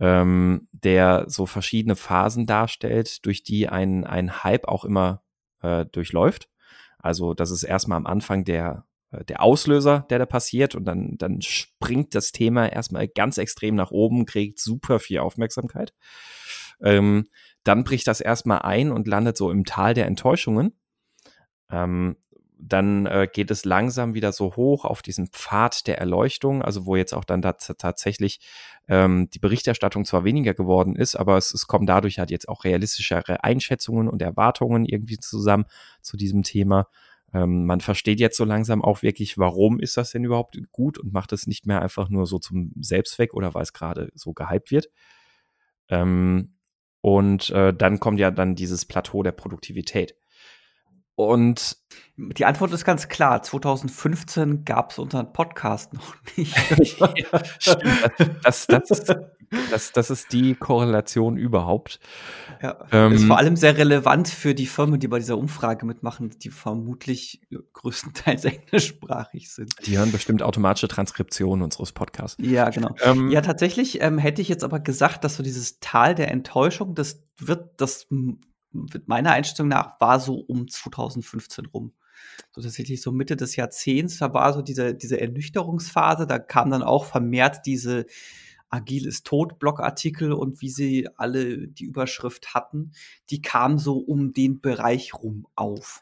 [0.00, 5.22] ähm, der so verschiedene Phasen darstellt, durch die ein, ein Hype auch immer
[5.62, 6.48] äh, durchläuft.
[6.98, 11.16] Also das ist erstmal am Anfang der, äh, der Auslöser, der da passiert und dann,
[11.18, 15.94] dann springt das Thema erstmal ganz extrem nach oben, kriegt super viel Aufmerksamkeit.
[16.80, 17.28] Ähm,
[17.62, 20.72] dann bricht das erstmal ein und landet so im Tal der Enttäuschungen.
[21.70, 22.16] Ähm,
[22.58, 26.96] dann äh, geht es langsam wieder so hoch auf diesen Pfad der Erleuchtung, also wo
[26.96, 28.40] jetzt auch dann tatsächlich
[28.88, 32.64] ähm, die Berichterstattung zwar weniger geworden ist, aber es, es kommen dadurch halt jetzt auch
[32.64, 35.64] realistischere Einschätzungen und Erwartungen irgendwie zusammen
[36.00, 36.88] zu diesem Thema.
[37.32, 41.12] Ähm, man versteht jetzt so langsam auch wirklich, warum ist das denn überhaupt gut und
[41.12, 44.70] macht es nicht mehr einfach nur so zum Selbstzweck oder weil es gerade so gehypt
[44.70, 44.88] wird.
[45.88, 46.54] Ähm,
[47.00, 50.14] und äh, dann kommt ja dann dieses Plateau der Produktivität.
[51.16, 51.76] Und
[52.16, 53.42] die Antwort ist ganz klar.
[53.42, 56.56] 2015 gab es unseren Podcast noch nicht.
[56.98, 57.14] ja,
[58.42, 59.04] das, das,
[59.70, 62.00] das, das, ist die Korrelation überhaupt.
[62.62, 66.30] Ja, ähm, ist vor allem sehr relevant für die Firmen, die bei dieser Umfrage mitmachen,
[66.30, 67.40] die vermutlich
[67.72, 69.74] größtenteils englischsprachig sind.
[69.86, 72.36] Die hören bestimmt automatische Transkriptionen unseres Podcasts.
[72.40, 72.94] Ja, genau.
[73.02, 76.94] Ähm, ja, tatsächlich ähm, hätte ich jetzt aber gesagt, dass so dieses Tal der Enttäuschung,
[76.94, 78.06] das wird, das
[79.06, 81.92] meiner Einstellung nach war so um 2015 rum.
[82.52, 86.82] So tatsächlich so Mitte des Jahrzehnts, da war so diese, diese Ernüchterungsphase, da kam dann
[86.82, 88.06] auch vermehrt diese
[88.74, 92.90] Agil ist tot Blogartikel und wie sie alle die Überschrift hatten,
[93.30, 96.00] die kamen so um den Bereich rum auf.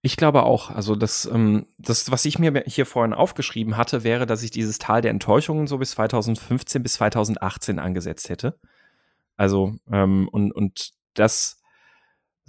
[0.00, 0.70] Ich glaube auch.
[0.70, 4.78] Also das, ähm, das, was ich mir hier vorhin aufgeschrieben hatte, wäre, dass ich dieses
[4.78, 8.58] Tal der Enttäuschungen so bis 2015 bis 2018 angesetzt hätte.
[9.36, 11.57] Also ähm, und und das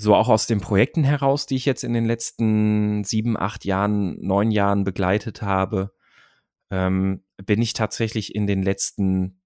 [0.01, 4.17] so auch aus den Projekten heraus, die ich jetzt in den letzten sieben, acht Jahren,
[4.25, 5.91] neun Jahren begleitet habe,
[6.71, 9.41] ähm, bin ich tatsächlich in den letzten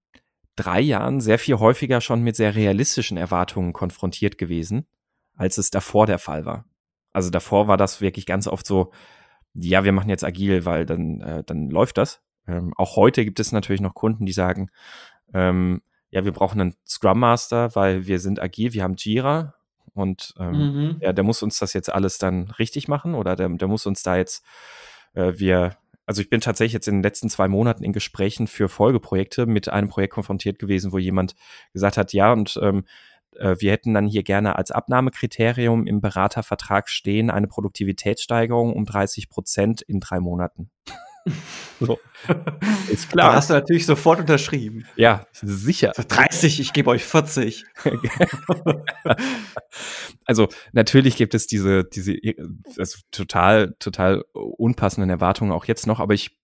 [0.54, 4.86] drei Jahren sehr viel häufiger schon mit sehr realistischen Erwartungen konfrontiert gewesen,
[5.34, 6.66] als es davor der Fall war.
[7.12, 8.92] Also davor war das wirklich ganz oft so,
[9.54, 12.22] ja, wir machen jetzt agil, weil dann, äh, dann läuft das.
[12.46, 14.70] Ähm, auch heute gibt es natürlich noch Kunden, die sagen,
[15.32, 19.54] ähm, ja, wir brauchen einen Scrum Master, weil wir sind agil, wir haben Jira
[19.94, 20.96] und ähm, mhm.
[21.00, 24.02] ja, der muss uns das jetzt alles dann richtig machen oder der, der muss uns
[24.02, 24.44] da jetzt,
[25.14, 25.76] äh, wir,
[26.06, 29.68] also ich bin tatsächlich jetzt in den letzten zwei Monaten in Gesprächen für Folgeprojekte mit
[29.68, 31.34] einem Projekt konfrontiert gewesen, wo jemand
[31.72, 32.84] gesagt hat, ja, und ähm,
[33.36, 39.28] äh, wir hätten dann hier gerne als Abnahmekriterium im Beratervertrag stehen eine Produktivitätssteigerung um 30
[39.28, 40.70] Prozent in drei Monaten.
[41.80, 41.98] So.
[42.88, 43.30] Ist klar.
[43.30, 44.86] Da hast du natürlich sofort unterschrieben.
[44.96, 45.92] Ja, sicher.
[45.92, 47.64] 30, ich gebe euch 40.
[50.24, 52.16] also natürlich gibt es diese, diese
[52.78, 56.38] also total, total unpassenden Erwartungen auch jetzt noch, aber ich,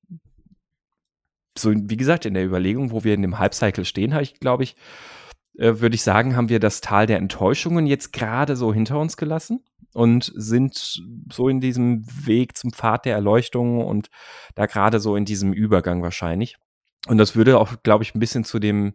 [1.56, 4.64] so wie gesagt, in der Überlegung, wo wir in dem Hype-Cycle stehen, habe ich, glaube
[4.64, 4.76] ich,
[5.60, 9.62] würde ich sagen, haben wir das Tal der Enttäuschungen jetzt gerade so hinter uns gelassen
[9.92, 14.08] und sind so in diesem Weg zum Pfad der Erleuchtung und
[14.54, 16.56] da gerade so in diesem Übergang wahrscheinlich.
[17.06, 18.94] Und das würde auch, glaube ich, ein bisschen zu dem,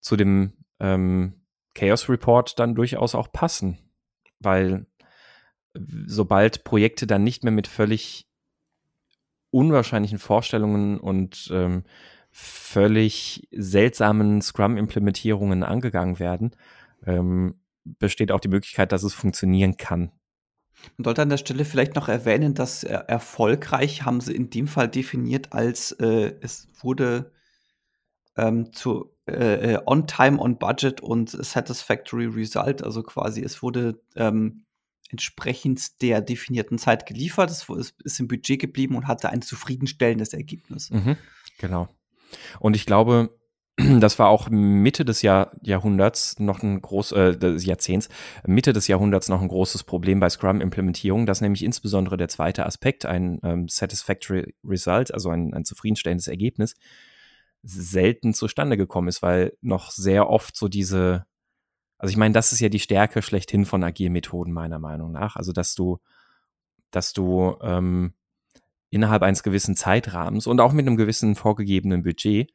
[0.00, 1.34] zu dem ähm,
[1.74, 3.78] Chaos Report dann durchaus auch passen,
[4.38, 4.86] weil
[6.06, 8.28] sobald Projekte dann nicht mehr mit völlig
[9.50, 11.84] unwahrscheinlichen Vorstellungen und ähm,
[12.40, 16.52] völlig seltsamen Scrum-Implementierungen angegangen werden,
[17.04, 20.12] ähm, besteht auch die Möglichkeit, dass es funktionieren kann.
[20.96, 24.68] Man sollte an der Stelle vielleicht noch erwähnen, dass äh, erfolgreich haben sie in dem
[24.68, 27.32] Fall definiert als äh, es wurde
[28.36, 34.00] ähm, zu äh, äh on time, on budget und satisfactory result, also quasi es wurde
[34.14, 34.64] ähm,
[35.10, 40.90] entsprechend der definierten Zeit geliefert, es ist im Budget geblieben und hatte ein zufriedenstellendes Ergebnis.
[40.90, 41.16] Mhm,
[41.58, 41.88] genau.
[42.60, 43.30] Und ich glaube,
[44.00, 48.08] das war auch Mitte des Jahr, Jahrhunderts noch ein groß, äh, des Jahrzehnts,
[48.46, 53.06] Mitte des Jahrhunderts noch ein großes Problem bei Scrum-Implementierung, dass nämlich insbesondere der zweite Aspekt,
[53.06, 56.74] ein ähm, satisfactory result, also ein, ein zufriedenstellendes Ergebnis,
[57.62, 61.26] selten zustande gekommen ist, weil noch sehr oft so diese,
[61.98, 65.52] also ich meine, das ist ja die Stärke schlechthin von Agilmethoden meiner Meinung nach, also
[65.52, 65.98] dass du,
[66.90, 68.14] dass du ähm,
[68.90, 72.52] innerhalb eines gewissen Zeitrahmens und auch mit einem gewissen vorgegebenen Budget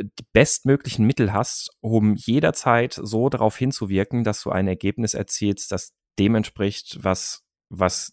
[0.00, 5.92] die bestmöglichen Mittel hast, um jederzeit so darauf hinzuwirken, dass du ein Ergebnis erzielst, das
[6.18, 8.12] dem entspricht, was, was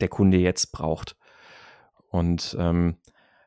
[0.00, 1.16] der Kunde jetzt braucht.
[2.08, 2.96] Und ähm,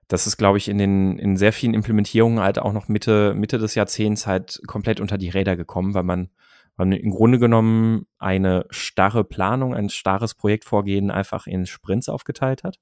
[0.07, 3.57] das ist, glaube ich, in den in sehr vielen Implementierungen halt auch noch Mitte, Mitte
[3.57, 6.29] des Jahrzehnts halt komplett unter die Räder gekommen, weil man,
[6.75, 12.63] weil man im Grunde genommen eine starre Planung, ein starres Projektvorgehen einfach in Sprints aufgeteilt
[12.63, 12.79] hat.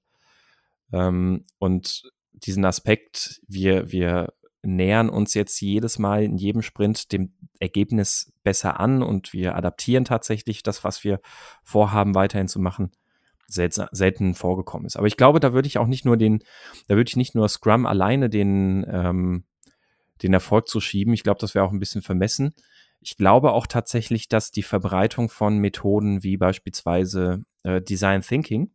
[0.91, 7.33] Ähm, und diesen Aspekt, wir, wir nähern uns jetzt jedes Mal in jedem Sprint dem
[7.59, 11.19] Ergebnis besser an und wir adaptieren tatsächlich das, was wir
[11.63, 12.91] vorhaben, weiterhin zu machen,
[13.47, 14.95] selten, vorgekommen ist.
[14.95, 16.39] Aber ich glaube, da würde ich auch nicht nur den,
[16.87, 19.43] da würde ich nicht nur Scrum alleine den, ähm,
[20.21, 21.13] den Erfolg zu schieben.
[21.13, 22.53] Ich glaube, das wäre auch ein bisschen vermessen.
[23.01, 28.71] Ich glaube auch tatsächlich, dass die Verbreitung von Methoden wie beispielsweise äh, Design Thinking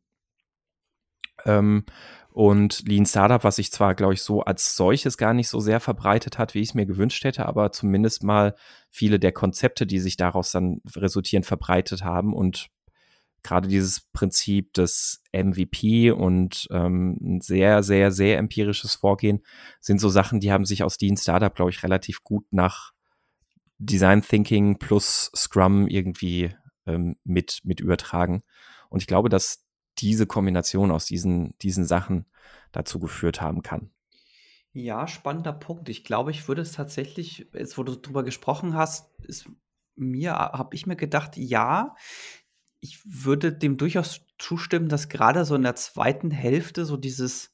[1.44, 1.84] ähm,
[2.30, 5.80] und Lean Startup, was sich zwar, glaube ich, so als solches gar nicht so sehr
[5.80, 8.54] verbreitet hat, wie ich es mir gewünscht hätte, aber zumindest mal
[8.90, 12.68] viele der Konzepte, die sich daraus dann resultieren, verbreitet haben und
[13.42, 19.42] gerade dieses Prinzip des MVP und ähm, ein sehr, sehr, sehr empirisches Vorgehen
[19.80, 22.92] sind so Sachen, die haben sich aus Lean Startup, glaube ich, relativ gut nach
[23.78, 26.50] Design Thinking plus Scrum irgendwie
[26.86, 28.42] ähm, mit, mit übertragen.
[28.90, 29.65] Und ich glaube, dass
[29.98, 32.26] diese Kombination aus diesen, diesen Sachen
[32.72, 33.90] dazu geführt haben kann.
[34.72, 35.88] Ja, spannender Punkt.
[35.88, 39.48] Ich glaube, ich würde es tatsächlich, jetzt wo du drüber gesprochen hast, ist
[39.94, 41.94] mir, habe ich mir gedacht, ja,
[42.80, 47.52] ich würde dem durchaus zustimmen, dass gerade so in der zweiten Hälfte so dieses,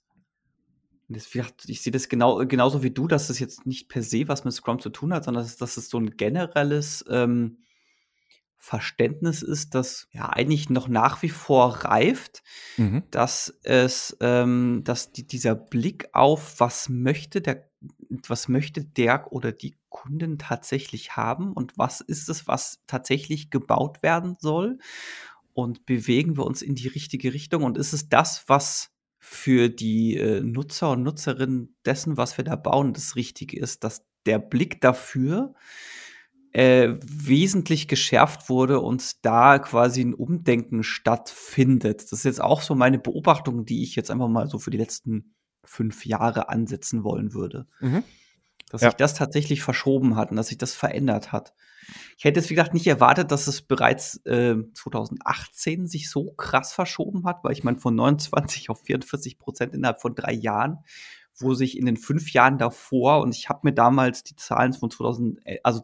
[1.09, 4.55] ich sehe das genau, genauso wie du, dass das jetzt nicht per se was mit
[4.55, 7.59] Scrum zu tun hat, sondern dass, dass es so ein generelles ähm,
[8.65, 12.45] Verständnis ist, das ja eigentlich noch nach wie vor reift,
[12.77, 13.03] mhm.
[13.11, 17.69] dass es, ähm, dass die, dieser Blick auf, was möchte der,
[18.29, 24.05] was möchte der oder die Kunden tatsächlich haben und was ist es, was tatsächlich gebaut
[24.05, 24.79] werden soll
[25.55, 30.17] und bewegen wir uns in die richtige Richtung und ist es das, was für die
[30.17, 34.81] äh, Nutzer und Nutzerinnen dessen, was wir da bauen, das Richtige ist, dass der Blick
[34.81, 35.53] dafür
[36.53, 42.03] äh, wesentlich geschärft wurde und da quasi ein Umdenken stattfindet.
[42.03, 44.79] Das ist jetzt auch so meine Beobachtung, die ich jetzt einfach mal so für die
[44.79, 45.35] letzten
[45.65, 47.67] fünf Jahre ansetzen wollen würde.
[47.81, 48.05] Mhm.
[48.71, 48.89] dass ja.
[48.89, 51.55] sich das tatsächlich verschoben hat und dass sich das verändert hat.
[52.17, 56.73] Ich hätte jetzt, wie gesagt, nicht erwartet, dass es bereits äh, 2018 sich so krass
[56.73, 60.79] verschoben hat, weil ich meine, von 29 auf 44 Prozent innerhalb von drei Jahren,
[61.39, 64.91] wo sich in den fünf Jahren davor, und ich habe mir damals die Zahlen von
[64.91, 65.83] 2000, also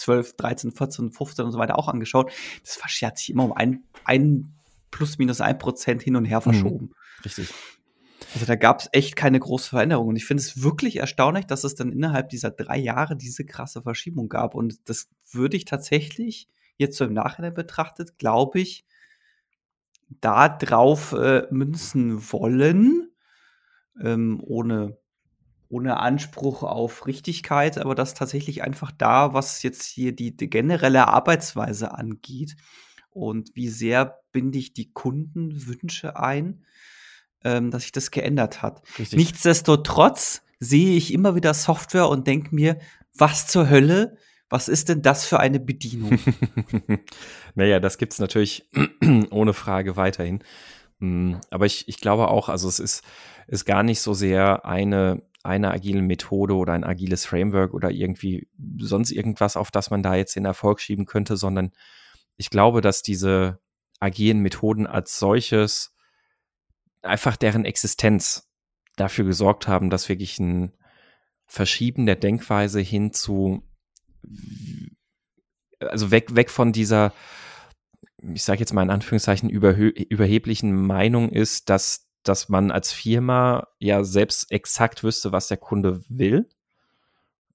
[0.00, 2.32] 12, 13, 14, 15 und so weiter auch angeschaut,
[2.62, 4.54] das hat sich immer um ein, ein
[4.90, 6.42] plus minus ein Prozent hin und her mhm.
[6.42, 6.86] verschoben.
[6.86, 7.54] Mhm, richtig.
[8.34, 10.08] Also da gab es echt keine große Veränderung.
[10.08, 13.82] Und ich finde es wirklich erstaunlich, dass es dann innerhalb dieser drei Jahre diese krasse
[13.82, 14.54] Verschiebung gab.
[14.54, 18.84] Und das würde ich tatsächlich jetzt so im Nachhinein betrachtet, glaube ich,
[20.20, 23.10] da drauf äh, münzen wollen,
[24.02, 24.96] ähm, ohne,
[25.70, 31.06] ohne Anspruch auf Richtigkeit, aber dass tatsächlich einfach da, was jetzt hier die, die generelle
[31.06, 32.56] Arbeitsweise angeht
[33.10, 36.64] und wie sehr binde ich die Kundenwünsche ein,
[37.44, 38.82] ähm, dass sich das geändert hat.
[38.98, 39.16] Richtig.
[39.16, 42.78] Nichtsdestotrotz sehe ich immer wieder Software und denke mir,
[43.16, 44.16] was zur Hölle,
[44.48, 46.18] was ist denn das für eine Bedienung?
[47.54, 48.68] naja, das gibt's natürlich
[49.30, 50.42] ohne Frage weiterhin.
[50.98, 53.04] Mm, aber ich, ich glaube auch, also es ist,
[53.46, 58.48] ist gar nicht so sehr eine, eine agile Methode oder ein agiles Framework oder irgendwie
[58.78, 61.72] sonst irgendwas, auf das man da jetzt den Erfolg schieben könnte, sondern
[62.36, 63.60] ich glaube, dass diese
[64.00, 65.94] agilen Methoden als solches
[67.02, 68.50] einfach deren Existenz
[68.96, 70.72] dafür gesorgt haben, dass wirklich ein
[71.46, 73.62] Verschieben der Denkweise hin zu,
[75.80, 77.12] also weg, weg von dieser,
[78.18, 84.04] ich sage jetzt mal in Anführungszeichen, überheblichen Meinung ist, dass, dass man als Firma ja
[84.04, 86.48] selbst exakt wüsste, was der Kunde will,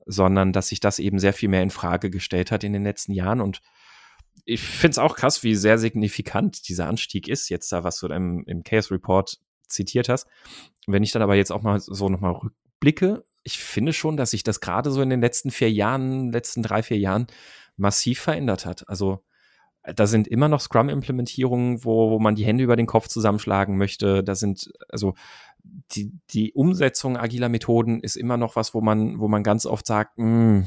[0.05, 3.13] sondern dass sich das eben sehr viel mehr in Frage gestellt hat in den letzten
[3.13, 3.61] Jahren und
[4.43, 8.07] ich finde es auch krass, wie sehr signifikant dieser Anstieg ist, jetzt da, was du
[8.07, 10.27] im, im Chaos Report zitiert hast.
[10.87, 14.43] Wenn ich dann aber jetzt auch mal so nochmal rückblicke, ich finde schon, dass sich
[14.43, 17.27] das gerade so in den letzten vier Jahren, letzten drei, vier Jahren
[17.77, 18.87] massiv verändert hat.
[18.89, 19.23] Also
[19.93, 24.23] da sind immer noch Scrum-Implementierungen, wo, wo man die Hände über den Kopf zusammenschlagen möchte.
[24.23, 25.13] Da sind, also
[25.63, 29.85] die, die Umsetzung agiler Methoden ist immer noch was, wo man, wo man ganz oft
[29.85, 30.65] sagt, hm,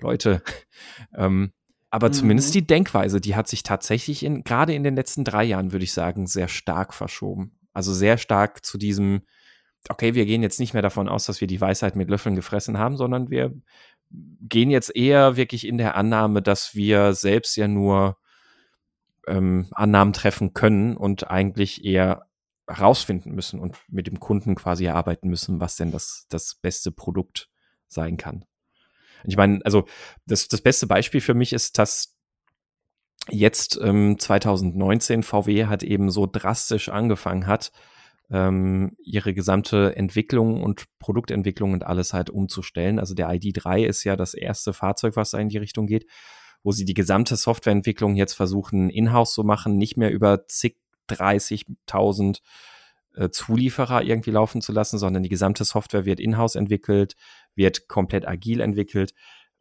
[0.00, 0.42] Leute,
[1.16, 1.52] ähm,
[1.90, 2.12] aber mhm.
[2.14, 5.84] zumindest die Denkweise, die hat sich tatsächlich in, gerade in den letzten drei Jahren, würde
[5.84, 7.58] ich sagen, sehr stark verschoben.
[7.72, 9.22] Also sehr stark zu diesem,
[9.88, 12.78] okay, wir gehen jetzt nicht mehr davon aus, dass wir die Weisheit mit Löffeln gefressen
[12.78, 13.54] haben, sondern wir
[14.40, 18.18] gehen jetzt eher wirklich in der Annahme, dass wir selbst ja nur
[19.26, 22.26] ähm, Annahmen treffen können und eigentlich eher
[22.66, 27.50] herausfinden müssen und mit dem Kunden quasi erarbeiten müssen, was denn das, das beste Produkt
[27.88, 28.44] sein kann.
[29.24, 29.86] Ich meine, also
[30.26, 32.16] das, das beste Beispiel für mich ist, dass
[33.30, 37.72] jetzt ähm, 2019 VW hat eben so drastisch angefangen hat,
[38.30, 42.98] ähm, ihre gesamte Entwicklung und Produktentwicklung und alles halt umzustellen.
[42.98, 46.06] Also der ID3 ist ja das erste Fahrzeug, was da in die Richtung geht,
[46.62, 50.76] wo sie die gesamte Softwareentwicklung jetzt versuchen, in-house zu machen, nicht mehr über zig,
[51.10, 52.40] 30.000
[53.14, 57.16] äh, Zulieferer irgendwie laufen zu lassen, sondern die gesamte Software wird in-house entwickelt,
[57.54, 59.14] wird komplett agil entwickelt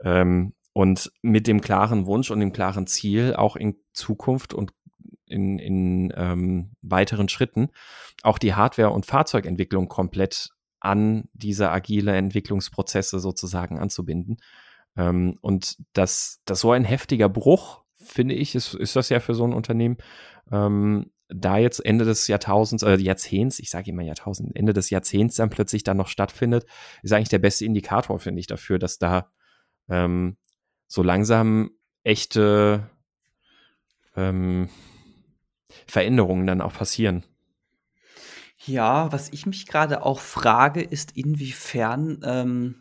[0.03, 4.73] ähm, und mit dem klaren Wunsch und dem klaren Ziel auch in Zukunft und
[5.33, 7.69] in, in ähm, weiteren Schritten
[8.21, 14.37] auch die Hardware- und Fahrzeugentwicklung komplett an diese agile Entwicklungsprozesse sozusagen anzubinden.
[14.95, 19.33] Ähm, und dass das so ein heftiger Bruch, finde ich, ist, ist das ja für
[19.33, 19.97] so ein Unternehmen,
[20.51, 25.35] ähm, da jetzt Ende des Jahrtausends, äh, Jahrzehnts, ich sage immer Jahrtausend, Ende des Jahrzehnts
[25.35, 26.65] dann plötzlich dann noch stattfindet,
[27.01, 29.31] ist eigentlich der beste Indikator, finde ich, dafür, dass da
[29.89, 30.37] ähm,
[30.87, 31.71] so langsam
[32.03, 32.89] echte
[34.15, 34.69] ähm,
[35.87, 37.23] Veränderungen dann auch passieren.
[38.65, 42.75] Ja, was ich mich gerade auch frage, ist, inwiefern ähm,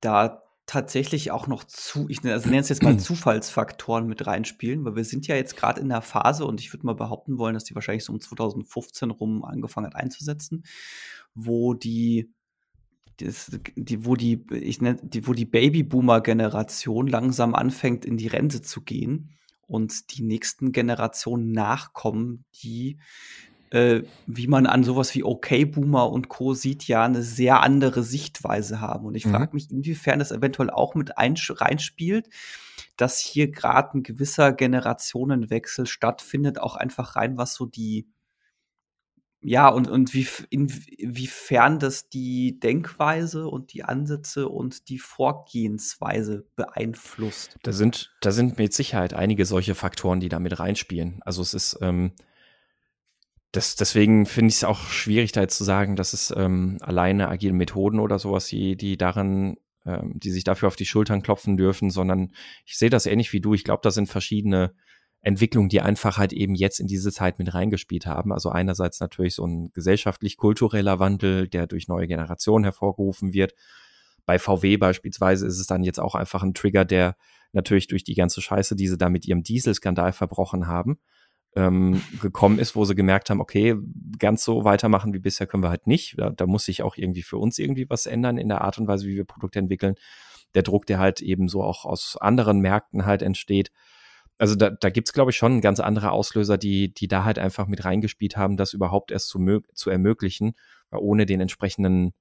[0.00, 4.96] da tatsächlich auch noch zu, ich also nenne es jetzt mal Zufallsfaktoren mit reinspielen, weil
[4.96, 7.64] wir sind ja jetzt gerade in der Phase und ich würde mal behaupten wollen, dass
[7.64, 10.64] die wahrscheinlich so um 2015 rum angefangen hat einzusetzen,
[11.34, 12.32] wo die,
[13.18, 18.62] das, die wo die, ich nenne, die, wo die Babyboomer-Generation langsam anfängt, in die Rente
[18.62, 22.98] zu gehen und die nächsten Generationen nachkommen, die
[23.70, 26.54] äh, wie man an sowas wie OK-Boomer und Co.
[26.54, 29.06] sieht, ja eine sehr andere Sichtweise haben.
[29.06, 29.30] Und ich mhm.
[29.30, 31.18] frage mich, inwiefern das eventuell auch mit
[31.60, 32.28] reinspielt,
[32.96, 38.06] dass hier gerade ein gewisser Generationenwechsel stattfindet, auch einfach rein, was so die
[39.42, 47.56] ja, und, und wie, inwiefern das die Denkweise und die Ansätze und die Vorgehensweise beeinflusst.
[47.62, 51.20] Da sind, da sind mit Sicherheit einige solche Faktoren, die da mit reinspielen.
[51.24, 52.12] Also es ist, ähm,
[53.52, 57.28] das, deswegen finde ich es auch schwierig, da jetzt zu sagen, dass es ähm, alleine
[57.28, 59.56] agile Methoden oder sowas, die, die daran
[59.86, 62.32] ähm, die sich dafür auf die Schultern klopfen dürfen, sondern
[62.64, 63.54] ich sehe das ähnlich wie du.
[63.54, 64.74] Ich glaube, da sind verschiedene
[65.26, 68.32] Entwicklungen, die einfach halt eben jetzt in diese Zeit mit reingespielt haben.
[68.32, 73.52] Also einerseits natürlich so ein gesellschaftlich-kultureller Wandel, der durch neue Generationen hervorgerufen wird.
[74.24, 77.16] Bei VW beispielsweise ist es dann jetzt auch einfach ein Trigger, der
[77.52, 81.00] natürlich durch die ganze Scheiße, die sie da mit ihrem Dieselskandal verbrochen haben,
[81.56, 83.74] ähm, gekommen ist, wo sie gemerkt haben, okay,
[84.20, 86.14] ganz so weitermachen wie bisher können wir halt nicht.
[86.18, 88.86] Da, da muss sich auch irgendwie für uns irgendwie was ändern in der Art und
[88.86, 89.96] Weise, wie wir Produkte entwickeln.
[90.54, 93.72] Der Druck, der halt eben so auch aus anderen Märkten halt entsteht.
[94.38, 97.38] Also da, da gibt es, glaube ich, schon ganz andere Auslöser, die, die da halt
[97.38, 100.54] einfach mit reingespielt haben, das überhaupt erst zu, zu ermöglichen.
[100.90, 102.12] Weil ohne den entsprechenden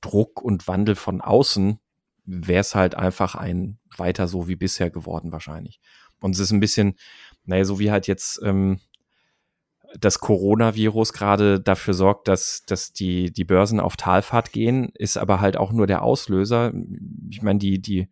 [0.00, 1.78] Druck und Wandel von außen
[2.24, 5.80] wäre es halt einfach ein weiter so wie bisher geworden wahrscheinlich.
[6.20, 6.94] Und es ist ein bisschen,
[7.44, 8.78] naja, so wie halt jetzt ähm,
[9.98, 15.40] das Coronavirus gerade dafür sorgt, dass, dass die, die Börsen auf Talfahrt gehen, ist aber
[15.40, 16.72] halt auch nur der Auslöser.
[17.30, 18.08] Ich meine, die, die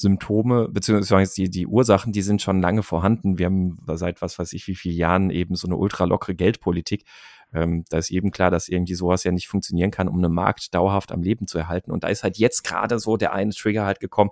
[0.00, 3.38] Symptome, beziehungsweise die, die Ursachen, die sind schon lange vorhanden.
[3.38, 7.04] Wir haben seit was weiß ich wie vielen Jahren eben so eine ultralockere Geldpolitik.
[7.52, 10.74] Ähm, da ist eben klar, dass irgendwie sowas ja nicht funktionieren kann, um einen Markt
[10.74, 11.90] dauerhaft am Leben zu erhalten.
[11.90, 14.30] Und da ist halt jetzt gerade so der eine Trigger halt gekommen,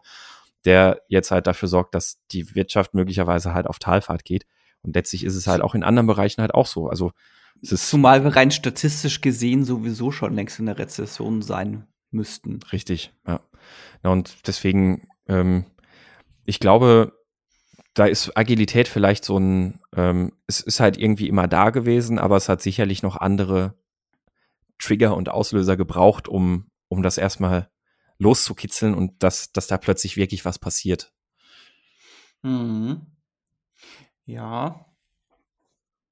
[0.65, 4.47] der jetzt halt dafür sorgt, dass die Wirtschaft möglicherweise halt auf Talfahrt geht.
[4.83, 6.89] Und letztlich ist es halt auch in anderen Bereichen halt auch so.
[6.89, 7.13] Also
[7.63, 12.61] es ist Zumal wir rein statistisch gesehen sowieso schon längst in der Rezession sein müssten.
[12.73, 13.41] Richtig, ja.
[14.03, 15.67] Und deswegen, ähm,
[16.45, 17.13] ich glaube,
[17.95, 22.37] da ist Agilität vielleicht so ein, ähm, es ist halt irgendwie immer da gewesen, aber
[22.37, 23.75] es hat sicherlich noch andere
[24.79, 27.71] Trigger und Auslöser gebraucht, um, um das erstmal
[28.19, 31.13] loszukitzeln und dass, dass da plötzlich wirklich was passiert.
[32.43, 33.07] Mhm.
[34.25, 34.88] Ja.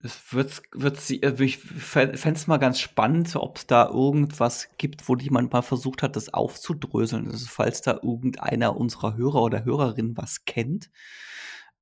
[0.07, 4.69] Es wird, wird sie, äh, ich fände es mal ganz spannend, ob es da irgendwas
[4.79, 7.29] gibt, wo jemand mal versucht hat, das aufzudröseln.
[7.29, 10.91] Also falls da irgendeiner unserer Hörer oder Hörerinnen was kennt,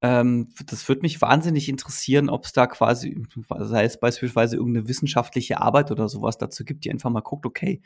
[0.01, 3.23] ähm, das würde mich wahnsinnig interessieren, ob es da quasi,
[3.61, 7.81] sei es beispielsweise irgendeine wissenschaftliche Arbeit oder sowas dazu gibt, die einfach mal guckt, okay,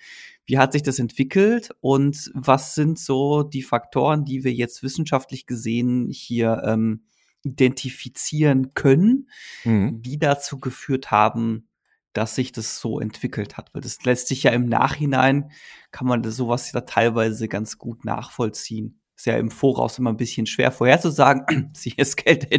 [0.44, 5.46] wie hat sich das entwickelt und was sind so die Faktoren, die wir jetzt wissenschaftlich
[5.46, 7.02] gesehen hier ähm,
[7.50, 9.28] identifizieren können,
[9.64, 10.02] mhm.
[10.02, 11.68] die dazu geführt haben,
[12.12, 13.74] dass sich das so entwickelt hat.
[13.74, 15.50] Weil das lässt sich ja im Nachhinein,
[15.90, 20.46] kann man sowas ja teilweise ganz gut nachvollziehen ist ja im Voraus immer ein bisschen
[20.46, 21.70] schwer vorherzusagen.
[21.74, 22.50] Sie ist Geld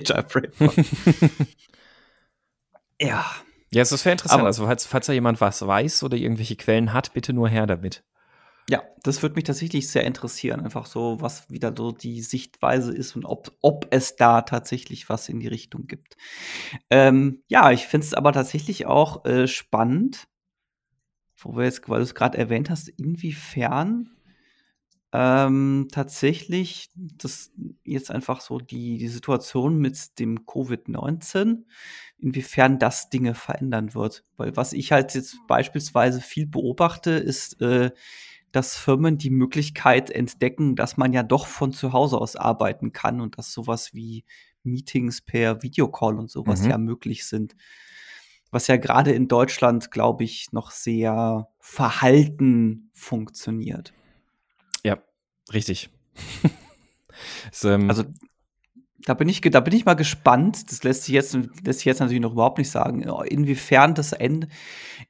[3.02, 3.26] ja.
[3.72, 4.42] Ja, es ist sehr interessant.
[4.42, 7.66] Aber, also, falls, falls da jemand was weiß oder irgendwelche Quellen hat, bitte nur her
[7.66, 8.04] damit.
[8.70, 10.60] Ja, das würde mich tatsächlich sehr interessieren.
[10.62, 15.28] Einfach so, was wieder so die Sichtweise ist und ob, ob es da tatsächlich was
[15.28, 16.18] in die Richtung gibt.
[16.92, 20.28] Ähm, ja, ich finde es aber tatsächlich auch äh, spannend,
[21.36, 24.12] wo wir jetzt, weil du es gerade erwähnt hast, inwiefern
[25.14, 27.52] ähm, tatsächlich, das
[27.84, 31.64] jetzt einfach so die, die Situation mit dem Covid-19,
[32.20, 34.24] inwiefern das Dinge verändern wird.
[34.38, 37.90] Weil was ich halt jetzt beispielsweise viel beobachte, ist, äh,
[38.52, 43.22] dass Firmen die Möglichkeit entdecken, dass man ja doch von zu Hause aus arbeiten kann
[43.22, 44.26] und dass sowas wie
[44.64, 46.70] Meetings per Videocall und sowas mhm.
[46.70, 47.56] ja möglich sind.
[48.52, 53.94] Was ja gerade in Deutschland, glaube ich, noch sehr verhalten funktioniert.
[55.54, 55.90] Richtig.
[57.52, 58.04] es, ähm also
[59.06, 60.72] da bin ich, da bin ich mal gespannt.
[60.72, 64.48] Das lässt sich jetzt, lässt sich jetzt natürlich noch überhaupt nicht sagen, inwiefern das Ende,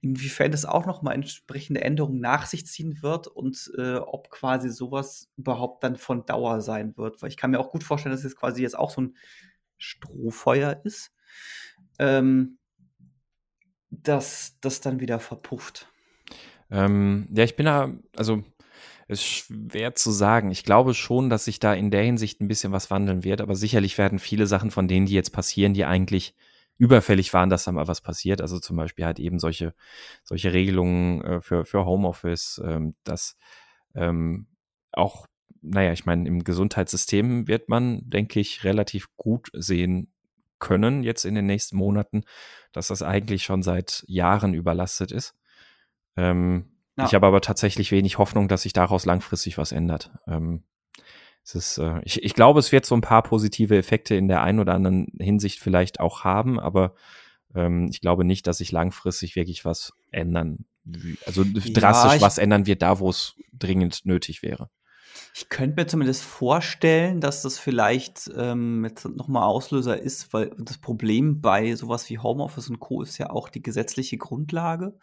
[0.01, 4.69] inwiefern das auch noch mal entsprechende Änderungen nach sich ziehen wird und äh, ob quasi
[4.69, 7.21] sowas überhaupt dann von Dauer sein wird.
[7.21, 9.15] Weil ich kann mir auch gut vorstellen, dass es quasi jetzt auch so ein
[9.77, 11.13] Strohfeuer ist,
[11.97, 12.57] ähm,
[13.89, 15.87] dass das dann wieder verpufft.
[16.69, 18.43] Ähm, ja, ich bin da, also
[19.09, 20.51] ist schwer zu sagen.
[20.51, 23.55] Ich glaube schon, dass sich da in der Hinsicht ein bisschen was wandeln wird, aber
[23.55, 26.35] sicherlich werden viele Sachen von denen, die jetzt passieren, die eigentlich
[26.77, 28.39] überfällig waren, dass da mal was passiert.
[28.39, 29.73] Also zum Beispiel halt eben solche,
[30.23, 33.35] solche Regelungen äh, für, für Homeoffice, ähm, dass
[33.95, 34.47] ähm,
[34.91, 35.25] auch,
[35.61, 40.13] naja, ich meine, im Gesundheitssystem wird man, denke ich, relativ gut sehen
[40.59, 42.23] können jetzt in den nächsten Monaten,
[42.73, 45.35] dass das eigentlich schon seit Jahren überlastet ist.
[46.15, 47.05] Ähm, ja.
[47.05, 50.11] Ich habe aber tatsächlich wenig Hoffnung, dass sich daraus langfristig was ändert.
[50.27, 50.63] Ähm,
[51.43, 54.41] es ist, äh, ich, ich glaube, es wird so ein paar positive Effekte in der
[54.43, 56.93] einen oder anderen Hinsicht vielleicht auch haben, aber
[57.55, 60.65] ähm, ich glaube nicht, dass sich langfristig wirklich was ändern,
[61.25, 64.69] also drastisch ja, was ändern wird, da wo es dringend nötig wäre.
[65.35, 70.77] Ich könnte mir zumindest vorstellen, dass das vielleicht ähm, jetzt nochmal Auslöser ist, weil das
[70.77, 73.01] Problem bei sowas wie Homeoffice und Co.
[73.01, 74.97] ist ja auch die gesetzliche Grundlage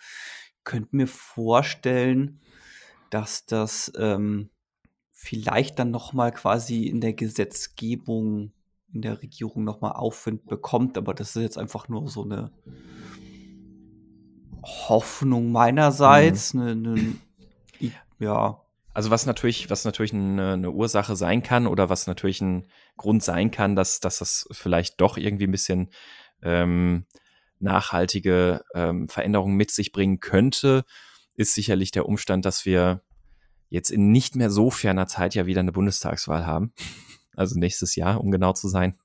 [0.67, 2.41] könnte mir vorstellen,
[3.09, 4.51] dass das ähm,
[5.13, 8.53] vielleicht dann noch mal quasi in der Gesetzgebung
[8.93, 12.51] in der Regierung noch mal Aufwind bekommt, aber das ist jetzt einfach nur so eine
[14.63, 16.61] Hoffnung meinerseits, mhm.
[16.61, 18.61] eine, eine, ja.
[18.95, 23.23] Also was natürlich, was natürlich eine, eine, Ursache sein kann oder was natürlich ein Grund
[23.23, 25.91] sein kann, dass, dass das vielleicht doch irgendwie ein bisschen
[26.43, 27.05] ähm,
[27.59, 30.85] nachhaltige ähm, Veränderungen mit sich bringen könnte,
[31.35, 33.03] ist sicherlich der Umstand, dass wir
[33.69, 36.73] jetzt in nicht mehr so ferner Zeit ja wieder eine Bundestagswahl haben.
[37.39, 38.97] Also nächstes Jahr, um genau zu sein.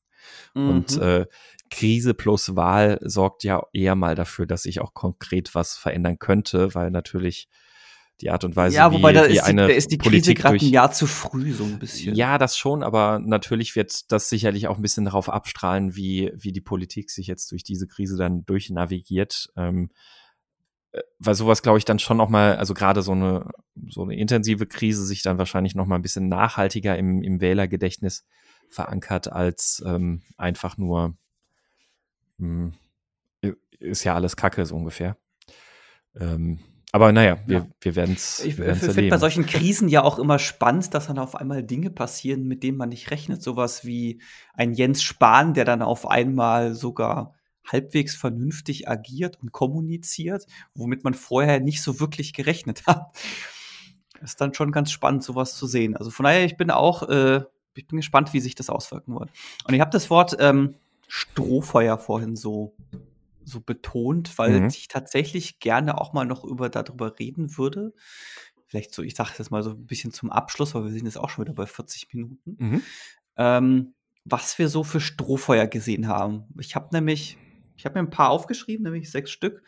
[0.54, 0.70] Mhm.
[0.70, 1.26] Und äh,
[1.70, 6.74] Krise plus Wahl sorgt ja eher mal dafür, dass sich auch konkret was verändern könnte,
[6.74, 7.50] weil natürlich
[8.22, 10.34] die Art und Weise, ja, wobei wie, da wie ist die, da ist die Krise
[10.34, 12.16] gerade ein Jahr zu früh so ein bisschen.
[12.16, 16.52] Ja, das schon, aber natürlich wird das sicherlich auch ein bisschen darauf abstrahlen, wie wie
[16.52, 19.50] die Politik sich jetzt durch diese Krise dann durchnavigiert.
[19.56, 19.90] Ähm,
[20.92, 23.50] äh, weil sowas, glaube ich, dann schon noch mal, also gerade so eine
[23.90, 28.26] so eine intensive Krise sich dann wahrscheinlich noch mal ein bisschen nachhaltiger im, im Wählergedächtnis
[28.70, 31.16] verankert als ähm, einfach nur
[32.38, 32.74] mh,
[33.44, 35.18] hm, ist ja alles Kacke so ungefähr.
[36.16, 36.60] Ähm,
[36.94, 37.68] aber naja, wir, ja.
[37.80, 41.36] wir werden es Ich finde bei solchen Krisen ja auch immer spannend, dass dann auf
[41.36, 43.42] einmal Dinge passieren, mit denen man nicht rechnet.
[43.42, 44.22] Sowas wie
[44.54, 47.34] ein Jens Spahn, der dann auf einmal sogar
[47.66, 53.16] halbwegs vernünftig agiert und kommuniziert, womit man vorher nicht so wirklich gerechnet hat.
[54.22, 55.96] Ist dann schon ganz spannend, sowas zu sehen.
[55.96, 57.42] Also von daher, ich bin auch, äh,
[57.74, 59.30] ich bin gespannt, wie sich das auswirken wird.
[59.66, 60.76] Und ich habe das Wort ähm,
[61.08, 62.76] Strohfeuer vorhin so
[63.52, 64.68] so betont, weil mhm.
[64.68, 67.94] ich tatsächlich gerne auch mal noch über darüber reden würde.
[68.68, 71.20] Vielleicht so, ich sage das mal so ein bisschen zum Abschluss, weil wir sind jetzt
[71.20, 72.56] auch schon wieder bei 40 Minuten.
[72.58, 72.82] Mhm.
[73.38, 73.94] Ähm,
[74.24, 76.46] was wir so für Strohfeuer gesehen haben.
[76.60, 77.38] Ich habe nämlich,
[77.76, 79.64] ich habe mir ein paar aufgeschrieben, nämlich sechs Stück.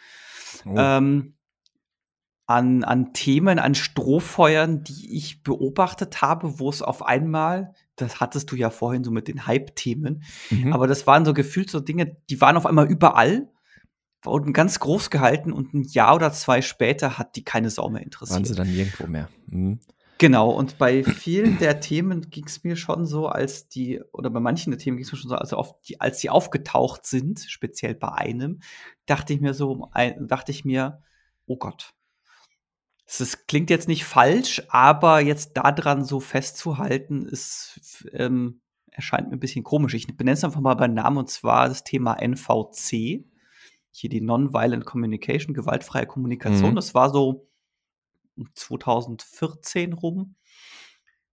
[0.65, 0.75] Oh.
[0.77, 1.33] Ähm,
[2.45, 8.51] an, an Themen, an Strohfeuern, die ich beobachtet habe, wo es auf einmal, das hattest
[8.51, 10.73] du ja vorhin so mit den Hype-Themen, mhm.
[10.73, 13.49] aber das waren so gefühlt so Dinge, die waren auf einmal überall
[14.23, 18.01] wurden ganz groß gehalten und ein Jahr oder zwei später hat die keine Sau mehr
[18.01, 18.37] interessiert.
[18.37, 19.29] Waren sie dann nirgendwo mehr.
[19.47, 19.79] Mhm.
[20.19, 24.39] Genau, und bei vielen der Themen ging es mir schon so, als die, oder bei
[24.39, 27.41] manchen der Themen ging es mir schon so, also auf die, als sie aufgetaucht sind,
[27.47, 28.61] speziell bei einem,
[29.05, 31.01] dachte ich mir so, dachte ich mir,
[31.45, 31.93] oh Gott.
[33.17, 38.61] Das klingt jetzt nicht falsch, aber jetzt daran so festzuhalten, ist, ähm,
[38.91, 39.93] erscheint mir ein bisschen komisch.
[39.93, 43.25] Ich benenne es einfach mal beim Namen und zwar das Thema NVC
[43.95, 46.71] hier die Nonviolent Communication, gewaltfreie Kommunikation.
[46.71, 46.75] Mhm.
[46.75, 47.47] Das war so
[48.55, 50.35] 2014 rum,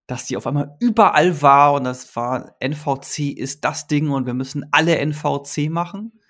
[0.07, 4.35] dass die auf einmal überall war und das war NVC ist das Ding und wir
[4.35, 6.21] müssen alle NVC machen.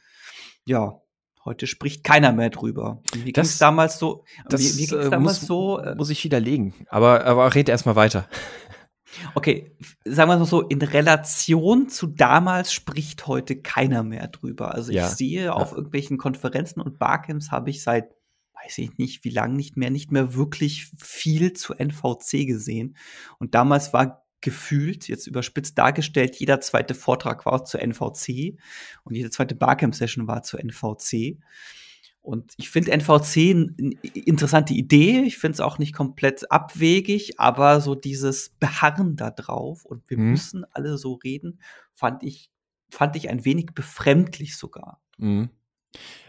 [0.65, 1.01] Ja,
[1.45, 3.03] heute spricht keiner mehr drüber.
[3.13, 4.25] Wie ging es damals so?
[4.49, 5.79] Das wie, wie äh, damals muss, so?
[5.79, 6.75] Äh, muss ich widerlegen.
[6.89, 8.29] Aber, aber red erst mal weiter.
[9.35, 14.75] Okay, sagen wir mal so, in Relation zu damals spricht heute keiner mehr drüber.
[14.75, 15.07] Also ja.
[15.07, 15.53] ich sehe ja.
[15.53, 18.11] auf irgendwelchen Konferenzen und Barcamps habe ich seit,
[18.63, 22.97] weiß ich nicht, wie lange nicht mehr, nicht mehr wirklich viel zu NVC gesehen.
[23.39, 28.59] Und damals war gefühlt, jetzt überspitzt dargestellt, jeder zweite Vortrag war zu NVC
[29.05, 31.39] und jede zweite Barcamp-Session war zu NVC.
[32.23, 35.21] Und ich finde NVC eine interessante Idee.
[35.21, 40.19] Ich finde es auch nicht komplett abwegig, aber so dieses Beharren da drauf und wir
[40.19, 40.31] mhm.
[40.33, 41.61] müssen alle so reden,
[41.93, 42.51] fand ich,
[42.91, 45.01] fand ich ein wenig befremdlich sogar.
[45.17, 45.49] Mhm.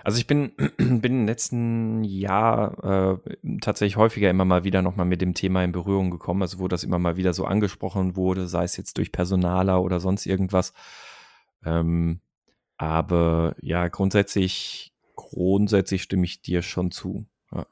[0.04, 5.22] Also ich bin, bin im letzten Jahr äh, tatsächlich häufiger immer mal wieder nochmal mit
[5.22, 8.64] dem Thema in Berührung gekommen, also wo das immer mal wieder so angesprochen wurde, sei
[8.64, 10.74] es jetzt durch Personaler oder sonst irgendwas.
[11.66, 12.22] Ähm,
[12.78, 17.26] aber ja, grundsätzlich grundsätzlich stimme ich dir schon zu.
[17.54, 17.66] Ja.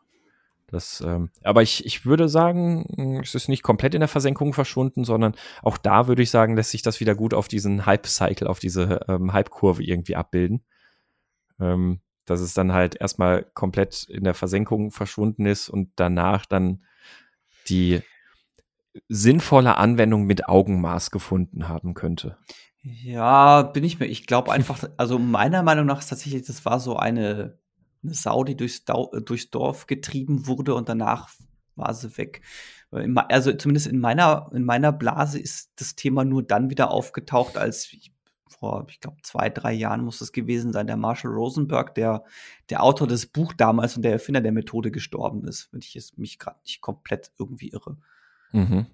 [0.68, 5.04] Das, ähm, aber ich, ich würde sagen, es ist nicht komplett in der Versenkung verschwunden,
[5.04, 8.60] sondern auch da würde ich sagen, lässt sich das wieder gut auf diesen Hype-Cycle, auf
[8.60, 10.64] diese ähm, Hype-Kurve irgendwie abbilden.
[11.60, 16.84] Ähm, dass es dann halt erstmal komplett in der Versenkung verschwunden ist und danach dann
[17.68, 18.02] die
[19.08, 22.38] sinnvolle Anwendung mit Augenmaß gefunden haben könnte.
[22.84, 24.06] Ja, bin ich mir.
[24.06, 27.58] Ich glaube einfach, also meiner Meinung nach ist tatsächlich, das war so eine,
[28.04, 31.30] eine Sau, die durchs, Dau durchs Dorf getrieben wurde und danach
[31.76, 32.42] war sie weg.
[32.92, 37.92] Also zumindest in meiner, in meiner Blase ist das Thema nur dann wieder aufgetaucht, als
[37.94, 38.14] ich,
[38.48, 42.24] vor, ich glaube, zwei, drei Jahren muss es gewesen sein, der Marshall Rosenberg, der,
[42.70, 46.18] der Autor des Buch damals und der Erfinder der Methode gestorben ist, wenn ich jetzt
[46.18, 47.98] mich gerade nicht komplett irgendwie irre.
[48.52, 48.88] Mhm.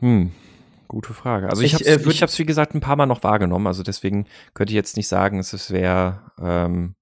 [0.00, 0.32] Hm.
[0.94, 1.48] Gute Frage.
[1.50, 3.66] Also ich, ich habe es, äh, wie gesagt, ein paar Mal noch wahrgenommen.
[3.66, 6.94] Also deswegen könnte ich jetzt nicht sagen, es wäre ähm,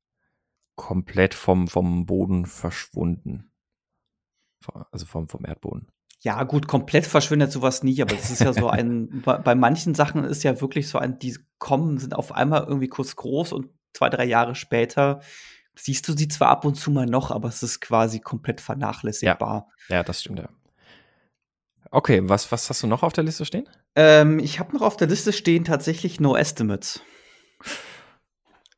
[0.76, 3.52] komplett vom, vom Boden verschwunden.
[4.92, 5.88] Also vom, vom Erdboden.
[6.20, 9.94] Ja, gut, komplett verschwindet sowas nie, aber das ist ja so ein, bei, bei manchen
[9.94, 13.68] Sachen ist ja wirklich so ein, die kommen, sind auf einmal irgendwie kurz groß und
[13.92, 15.20] zwei, drei Jahre später
[15.74, 19.68] siehst du sie zwar ab und zu mal noch, aber es ist quasi komplett vernachlässigbar.
[19.90, 20.48] Ja, ja das stimmt, ja.
[21.94, 23.68] Okay, was, was hast du noch auf der Liste stehen?
[23.94, 27.02] Ähm, ich habe noch auf der Liste stehen tatsächlich No Estimates.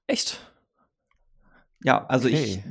[0.09, 0.53] Echt?
[1.85, 2.65] Ja, also okay.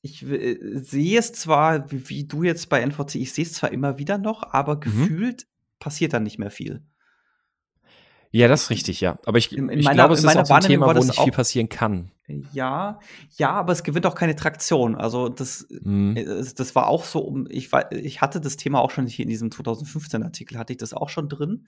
[0.00, 3.52] ich, ich äh, sehe es zwar, wie, wie, du jetzt bei NVC, ich sehe es
[3.52, 4.80] zwar immer wieder noch, aber mhm.
[4.80, 5.46] gefühlt
[5.78, 6.82] passiert dann nicht mehr viel.
[8.30, 9.18] Ja, das ist richtig, ja.
[9.24, 11.20] Aber ich, in, in ich meiner, glaube, es ist auch so ein Thema, wo nicht
[11.20, 12.10] viel passieren kann.
[12.52, 13.00] Ja,
[13.38, 14.96] ja, aber es gewinnt auch keine Traktion.
[14.96, 16.14] Also das, mhm.
[16.56, 20.22] das war auch so, ich, ich hatte das Thema auch schon hier in diesem 2015
[20.22, 21.66] Artikel, hatte ich das auch schon drin.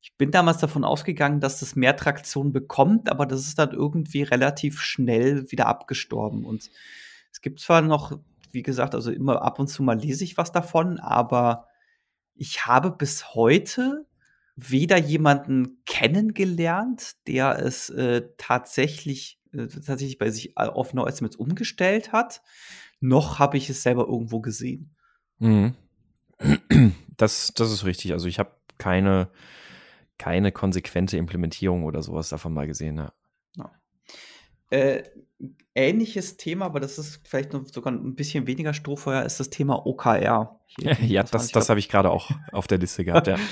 [0.00, 4.22] Ich bin damals davon ausgegangen, dass das mehr Traktion bekommt, aber das ist dann irgendwie
[4.22, 6.44] relativ schnell wieder abgestorben.
[6.44, 6.70] Und
[7.32, 8.16] es gibt zwar noch,
[8.52, 11.66] wie gesagt, also immer ab und zu mal lese ich was davon, aber
[12.36, 14.06] ich habe bis heute
[14.60, 22.12] weder jemanden kennengelernt, der es äh, tatsächlich, äh, tatsächlich bei sich auf No Estimates umgestellt
[22.12, 22.42] hat,
[23.00, 24.96] noch habe ich es selber irgendwo gesehen.
[25.38, 25.74] Mhm.
[27.16, 28.12] Das, das ist richtig.
[28.12, 29.28] Also ich habe keine,
[30.18, 32.96] keine konsequente Implementierung oder sowas davon mal gesehen.
[32.96, 33.12] Ja.
[33.56, 33.70] ja.
[34.70, 35.04] Äh,
[35.76, 39.86] ähnliches Thema, aber das ist vielleicht noch sogar ein bisschen weniger Strohfeuer, ist das Thema
[39.86, 40.58] OKR.
[41.00, 43.36] ja, das, das habe ich gerade auch auf der Liste gehabt, ja.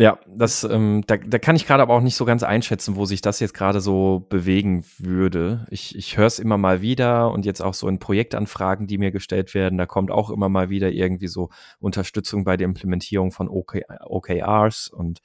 [0.00, 3.04] Ja, das, ähm, da, da kann ich gerade aber auch nicht so ganz einschätzen, wo
[3.04, 5.66] sich das jetzt gerade so bewegen würde.
[5.68, 9.10] Ich, ich höre es immer mal wieder und jetzt auch so in Projektanfragen, die mir
[9.10, 13.50] gestellt werden, da kommt auch immer mal wieder irgendwie so Unterstützung bei der Implementierung von
[13.50, 15.20] OK, OKRs und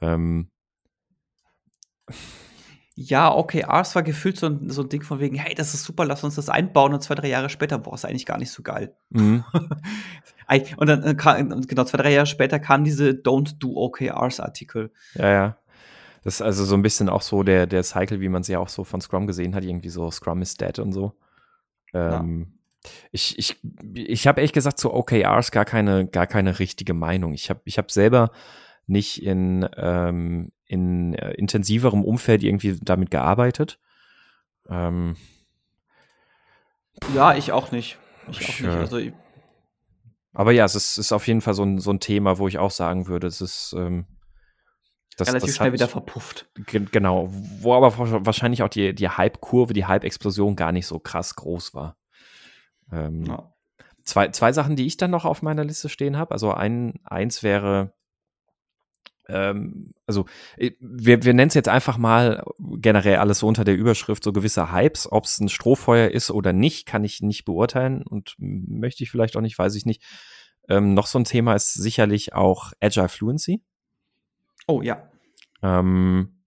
[0.00, 0.50] ähm,
[2.98, 6.06] ja, OKRs war gefühlt so ein, so ein Ding von wegen, hey, das ist super,
[6.06, 8.62] lass uns das einbauen und zwei, drei Jahre später, boah, ist eigentlich gar nicht so
[8.62, 8.96] geil.
[9.10, 9.44] Mhm.
[10.76, 14.92] Und dann äh, kam, genau, zwei, drei Jahre später kam diese Don't Do OKRs Artikel.
[15.14, 15.56] Ja, ja.
[16.22, 18.60] Das ist also so ein bisschen auch so der, der Cycle, wie man es ja
[18.60, 21.14] auch so von Scrum gesehen hat, irgendwie so Scrum is dead und so.
[21.92, 22.46] Ähm,
[22.84, 22.90] ja.
[23.10, 23.60] Ich, ich,
[23.94, 27.32] ich habe ehrlich gesagt zu OKRs gar keine, gar keine richtige Meinung.
[27.34, 28.30] Ich habe ich hab selber
[28.86, 33.78] nicht in, ähm, in äh, intensiverem Umfeld irgendwie damit gearbeitet.
[34.68, 35.16] Ähm,
[37.14, 37.98] ja, ich auch nicht.
[38.30, 38.64] Ich auch nicht.
[38.64, 39.12] Äh, also ich,
[40.36, 42.58] aber ja, es ist, ist auf jeden Fall so ein, so ein Thema, wo ich
[42.58, 44.04] auch sagen würde, es ist ähm,
[45.16, 46.46] das, relativ das schnell wieder verpufft.
[46.66, 51.72] Genau, wo aber wahrscheinlich auch die, die Hype-Kurve, die Hype-Explosion gar nicht so krass groß
[51.72, 51.96] war.
[52.92, 53.50] Ähm, ja.
[54.04, 56.32] zwei, zwei Sachen, die ich dann noch auf meiner Liste stehen habe.
[56.32, 57.94] Also ein, eins wäre,
[59.28, 63.76] ähm, also äh, wir, wir nennen es jetzt einfach mal generell alles so unter der
[63.76, 65.10] Überschrift so gewisse Hypes.
[65.10, 69.36] Ob es ein Strohfeuer ist oder nicht, kann ich nicht beurteilen und möchte ich vielleicht
[69.36, 70.02] auch nicht, weiß ich nicht.
[70.68, 73.62] Ähm, noch so ein Thema ist sicherlich auch Agile Fluency.
[74.66, 75.10] Oh ja.
[75.62, 76.42] Ähm,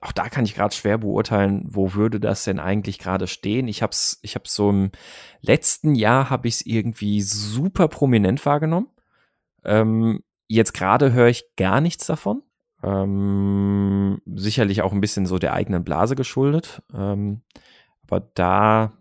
[0.00, 3.68] auch da kann ich gerade schwer beurteilen, wo würde das denn eigentlich gerade stehen.
[3.68, 4.92] Ich habe es ich hab's so im
[5.40, 8.88] letzten Jahr habe ich es irgendwie super prominent wahrgenommen.
[9.64, 12.42] Ähm, Jetzt gerade höre ich gar nichts davon.
[12.82, 16.82] Ähm, sicherlich auch ein bisschen so der eigenen Blase geschuldet.
[16.94, 17.42] Ähm,
[18.02, 18.92] aber da,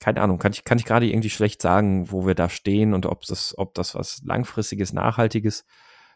[0.00, 3.06] keine Ahnung, kann ich, kann ich gerade irgendwie schlecht sagen, wo wir da stehen und
[3.06, 5.66] ob das, ob das was langfristiges, nachhaltiges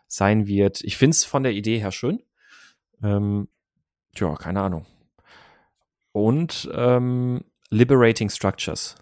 [0.07, 0.83] sein wird.
[0.83, 2.23] Ich finde es von der Idee her schön.
[3.03, 3.49] Ähm,
[4.15, 4.87] tja, keine Ahnung.
[6.13, 8.97] Und ähm, Liberating Structures.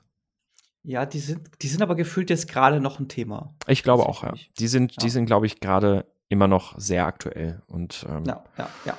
[0.91, 3.55] Ja, die sind, die sind aber gefühlt jetzt gerade noch ein Thema.
[3.68, 4.34] Ich glaube auch, ja.
[4.59, 4.97] Die sind, ja.
[5.01, 7.62] die sind, glaube ich, gerade immer noch sehr aktuell.
[7.68, 8.99] Und ähm, ja, ja, ja.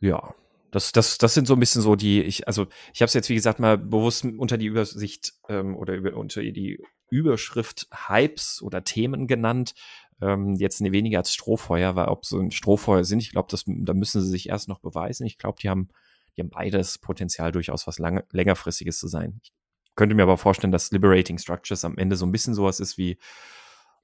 [0.00, 0.34] Ja.
[0.70, 3.28] Das, das, das sind so ein bisschen so die, ich, also ich habe es jetzt,
[3.28, 8.84] wie gesagt, mal bewusst unter die Übersicht ähm, oder über, unter die Überschrift Hypes oder
[8.84, 9.74] Themen genannt.
[10.22, 13.92] Ähm, jetzt ne, weniger als Strohfeuer, weil ob so ein Strohfeuer sind, ich glaube, da
[13.92, 15.26] müssen sie sich erst noch beweisen.
[15.26, 15.90] Ich glaube, die haben,
[16.38, 19.40] die haben beides Potenzial, durchaus was lange, längerfristiges zu sein.
[19.42, 19.52] Ich
[19.96, 23.18] könnte mir aber vorstellen, dass Liberating Structures am Ende so ein bisschen sowas ist wie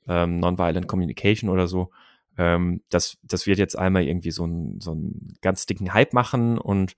[0.09, 1.91] ähm, Nonviolent Communication oder so.
[2.37, 6.59] Ähm, das, das wird jetzt einmal irgendwie so, ein, so einen ganz dicken Hype machen
[6.59, 6.97] und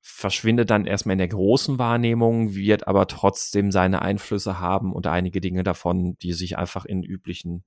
[0.00, 5.40] verschwindet dann erstmal in der großen Wahrnehmung, wird aber trotzdem seine Einflüsse haben und einige
[5.40, 7.64] Dinge davon, die sich einfach in üblichen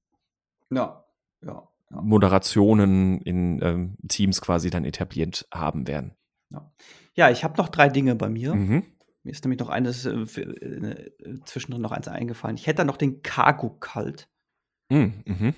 [0.70, 1.04] ja,
[1.42, 2.02] ja, ja.
[2.02, 6.16] Moderationen in ähm, Teams quasi dann etabliert haben werden.
[7.14, 8.54] Ja, ich habe noch drei Dinge bei mir.
[8.54, 8.84] Mhm.
[9.28, 11.12] Mir ist nämlich noch eines äh, äh,
[11.44, 12.56] zwischendrin noch eins eingefallen.
[12.56, 14.30] Ich hätte da noch den Cargo-Cult.
[14.90, 15.54] Hm, mhm.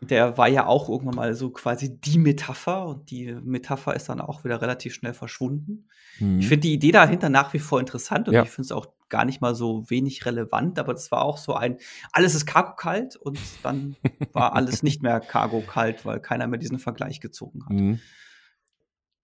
[0.00, 4.20] Der war ja auch irgendwann mal so quasi die Metapher und die Metapher ist dann
[4.20, 5.88] auch wieder relativ schnell verschwunden.
[6.18, 6.40] Mhm.
[6.40, 8.42] Ich finde die Idee dahinter nach wie vor interessant und ja.
[8.42, 11.54] ich finde es auch gar nicht mal so wenig relevant, aber das war auch so
[11.54, 11.78] ein,
[12.10, 13.94] alles ist Cargo-kalt und dann
[14.32, 17.72] war alles nicht mehr Cargo-kalt, weil keiner mehr diesen Vergleich gezogen hat.
[17.72, 18.00] Mhm.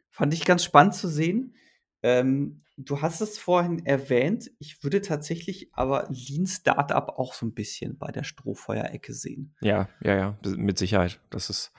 [0.09, 1.57] Fand ich ganz spannend zu sehen.
[2.05, 7.55] Ähm, du hast es vorhin erwähnt, ich würde tatsächlich aber Lean Startup auch so ein
[7.55, 9.55] bisschen bei der Strohfeuerecke sehen.
[9.61, 11.21] Ja, ja, ja, mit Sicherheit.
[11.31, 11.73] Das ist,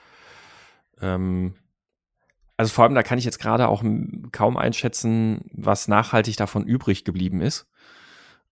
[1.02, 1.56] ähm,
[2.58, 3.84] also vor allem, da kann ich jetzt gerade auch
[4.32, 7.68] kaum einschätzen, was nachhaltig davon übrig geblieben ist.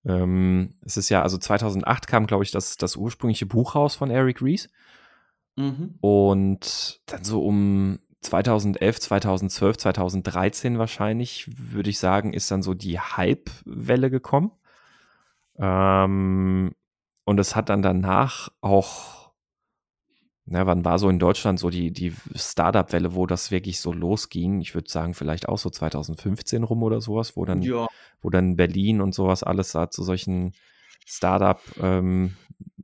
[0.03, 4.09] Ähm, es ist ja, also 2008 kam, glaube ich, das, das ursprüngliche Buch raus von
[4.09, 4.69] Eric Rees.
[5.55, 5.95] Mhm.
[6.01, 12.99] Und dann so um 2011, 2012, 2013 wahrscheinlich, würde ich sagen, ist dann so die
[12.99, 14.51] Hype-Welle gekommen.
[15.57, 16.73] Ähm,
[17.25, 19.31] und es hat dann danach auch,
[20.45, 24.61] na, wann war so in Deutschland so die, die Startup-Welle, wo das wirklich so losging?
[24.61, 27.87] Ich würde sagen, vielleicht auch so 2015 rum oder sowas, wo dann, ja.
[28.21, 30.53] wo dann Berlin und sowas alles da zu solchen
[31.05, 32.35] Startup ähm,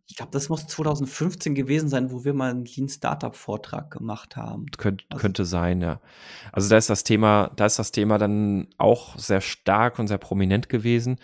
[0.10, 4.38] ich glaube, das muss 2015 gewesen sein, wo wir mal einen Lean Startup Vortrag gemacht
[4.38, 4.68] haben.
[4.78, 5.99] Könnt, also, könnte sein, ja.
[6.53, 10.18] Also da ist das Thema, da ist das Thema dann auch sehr stark und sehr
[10.18, 11.18] prominent gewesen.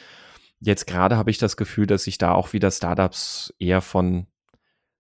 [0.59, 4.27] Jetzt gerade habe ich das Gefühl, dass sich da auch wieder Startups eher von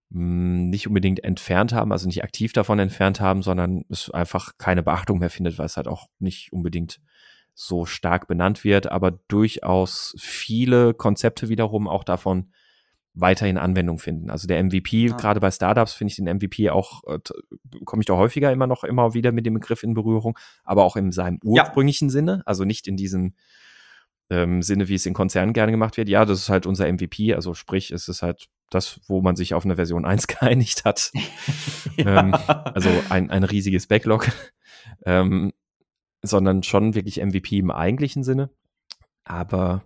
[0.09, 4.57] mh, hm, nicht unbedingt entfernt haben, also nicht aktiv davon entfernt haben, sondern es einfach
[4.57, 7.01] keine Beachtung mehr findet, weil es halt auch nicht unbedingt
[7.53, 12.51] so stark benannt wird, aber durchaus viele Konzepte wiederum auch davon
[13.13, 14.29] weiterhin Anwendung finden.
[14.29, 15.17] Also der MVP, ah.
[15.17, 17.19] gerade bei Startups finde ich den MVP auch, äh,
[17.85, 20.95] komme ich da häufiger immer noch immer wieder mit dem Begriff in Berührung, aber auch
[20.95, 22.11] in seinem ursprünglichen ja.
[22.11, 23.33] Sinne, also nicht in diesem
[24.29, 26.09] ähm, Sinne, wie es in Konzernen gerne gemacht wird.
[26.09, 29.53] Ja, das ist halt unser MVP, also sprich, es ist halt das, wo man sich
[29.53, 31.11] auf eine Version 1 geeinigt hat.
[31.97, 32.19] ja.
[32.19, 34.31] ähm, also ein, ein riesiges Backlog,
[35.05, 35.53] ähm,
[36.23, 38.49] sondern schon wirklich MVP im eigentlichen Sinne.
[39.23, 39.83] Aber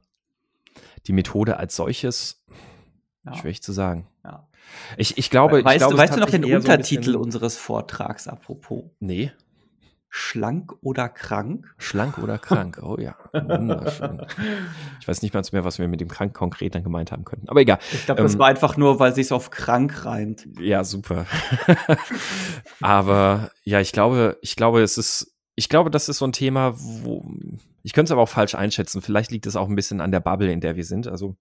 [1.07, 2.43] die Methode als solches,
[3.27, 3.35] ja.
[3.35, 4.07] Schwierig zu sagen.
[4.23, 4.47] Ja.
[4.97, 8.27] Ich, ich glaube, weißt, ich glaube, du, weißt du noch den Untertitel so unseres Vortrags,
[8.27, 8.83] apropos?
[8.99, 9.31] Nee.
[10.09, 11.73] Schlank oder krank?
[11.77, 13.15] Schlank oder krank, oh ja.
[13.33, 14.25] Wunderschön.
[15.01, 17.49] ich weiß nicht mal mehr, was wir mit dem krank konkret dann gemeint haben könnten.
[17.49, 17.79] Aber egal.
[17.91, 20.47] Ich glaube, das ähm, war einfach nur, weil sich auf krank reimt.
[20.59, 21.25] Ja, super.
[22.81, 26.73] Aber ja, ich glaube, ich glaube, es ist, ich glaube, das ist so ein Thema,
[26.77, 27.25] wo
[27.83, 29.01] ich könnte es aber auch falsch einschätzen.
[29.01, 31.07] Vielleicht liegt es auch ein bisschen an der Bubble, in der wir sind.
[31.07, 31.37] Also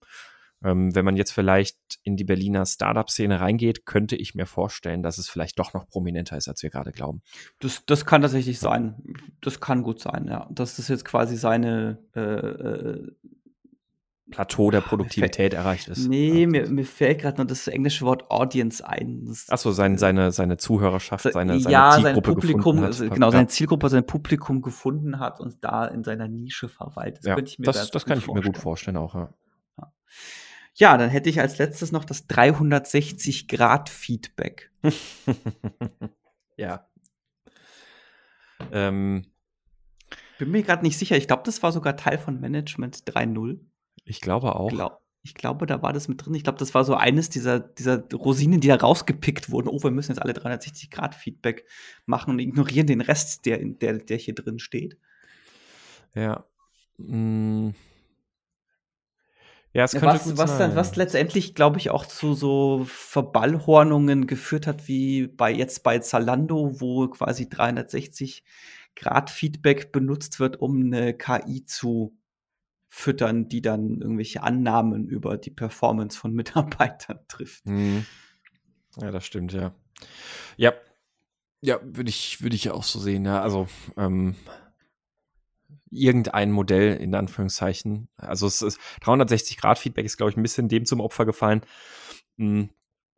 [0.67, 5.19] ähm, wenn man jetzt vielleicht in die Berliner Startup-Szene reingeht, könnte ich mir vorstellen, dass
[5.19, 7.23] es vielleicht doch noch prominenter ist, als wir gerade glauben.
[7.61, 8.97] Das, das kann tatsächlich sein.
[9.41, 10.49] Das kann gut sein, ja.
[10.51, 13.13] Das ist jetzt quasi seine äh, äh,
[14.29, 16.09] Plateau der Produktivität erreicht ist.
[16.09, 16.49] Nee, ja.
[16.49, 19.33] mir, mir fällt gerade noch das englische Wort Audience ein.
[19.49, 22.99] Achso, sein, seine, seine Zuhörerschaft, seine, seine ja, Zielgruppe sein Publikum, hat.
[22.99, 23.31] Genau, ja.
[23.31, 27.25] seine Zielgruppe, sein Publikum gefunden hat und da in seiner Nische verwaltet.
[27.25, 29.29] Das, ja, das, das kann ich mir gut vorstellen auch, ja.
[30.79, 34.71] Ja, dann hätte ich als letztes noch das 360-Grad-Feedback.
[36.59, 36.87] ja.
[38.73, 39.25] Ähm,
[40.39, 41.17] Bin mir gerade nicht sicher.
[41.17, 43.59] Ich glaube, das war sogar Teil von Management 3.0.
[44.05, 44.69] Ich glaube auch.
[44.69, 46.35] Glaub, ich glaube, da war das mit drin.
[46.35, 49.69] Ich glaube, das war so eines dieser, dieser Rosinen, die da rausgepickt wurden.
[49.69, 51.65] Oh, wir müssen jetzt alle 360-Grad-Feedback
[52.05, 54.99] machen und ignorieren den Rest, der, der, der hier drin steht.
[56.15, 56.45] Ja.
[56.99, 57.73] Mmh.
[59.77, 60.71] Ja, es könnte was, gut was, sein.
[60.71, 65.99] Dann, was letztendlich, glaube ich, auch zu so Verballhornungen geführt hat, wie bei jetzt bei
[65.99, 68.43] Zalando, wo quasi 360
[68.95, 72.17] Grad Feedback benutzt wird, um eine KI zu
[72.89, 77.67] füttern, die dann irgendwelche Annahmen über die Performance von Mitarbeitern trifft.
[77.67, 78.07] Mhm.
[78.97, 79.75] Ja, das stimmt, ja.
[80.57, 80.73] Ja,
[81.61, 83.43] ja, würde ich, würde ich auch so sehen, ja.
[83.43, 83.69] Also,
[83.99, 84.37] ähm,
[85.91, 88.09] irgendein Modell in Anführungszeichen.
[88.17, 91.63] Also es ist 360 Grad Feedback ist glaube ich ein bisschen dem zum Opfer gefallen,
[92.37, 92.71] hm,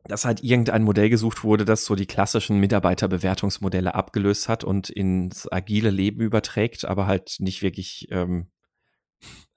[0.05, 5.51] dass halt irgendein Modell gesucht wurde, das so die klassischen Mitarbeiterbewertungsmodelle abgelöst hat und ins
[5.51, 8.49] agile Leben überträgt, aber halt nicht wirklich ähm,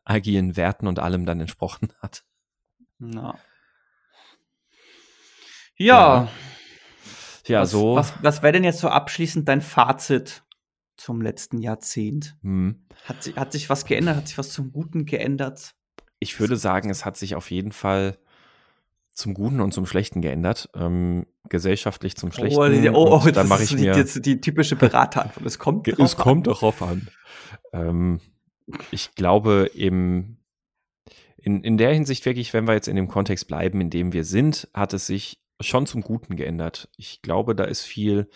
[0.04, 2.24] agilen Werten und allem dann entsprochen hat.
[2.98, 3.38] Na.
[5.76, 6.28] Ja.
[7.46, 7.96] Ja, was, so.
[7.96, 10.44] Was, was wäre denn jetzt so abschließend dein Fazit
[10.96, 12.36] zum letzten Jahrzehnt?
[12.42, 12.84] Hm.
[13.04, 14.16] Hat, hat sich was geändert?
[14.16, 15.74] Hat sich was zum Guten geändert?
[16.18, 18.18] Ich würde sagen, es hat sich auf jeden Fall
[19.12, 20.70] zum Guten und zum Schlechten geändert.
[20.74, 22.88] Ähm, gesellschaftlich zum oh, Schlechten.
[22.94, 25.46] Oh, oh, oh dann mache ich mir jetzt die typische Beraterantwort.
[25.46, 26.22] Es kommt drauf Es an.
[26.22, 27.08] kommt darauf an.
[27.72, 28.20] Ähm,
[28.90, 30.38] ich glaube eben
[31.36, 34.24] in, in der Hinsicht wirklich, wenn wir jetzt in dem Kontext bleiben, in dem wir
[34.24, 36.88] sind, hat es sich schon zum Guten geändert.
[36.96, 38.30] Ich glaube, da ist viel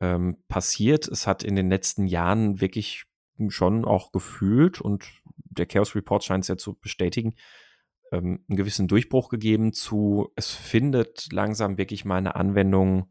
[0.00, 1.08] ähm, passiert.
[1.08, 3.04] Es hat in den letzten Jahren wirklich
[3.48, 7.34] schon auch gefühlt und der Chaos Report scheint es ja zu bestätigen,
[8.12, 13.08] ähm, einen gewissen Durchbruch gegeben zu, es findet langsam wirklich mal eine Anwendung,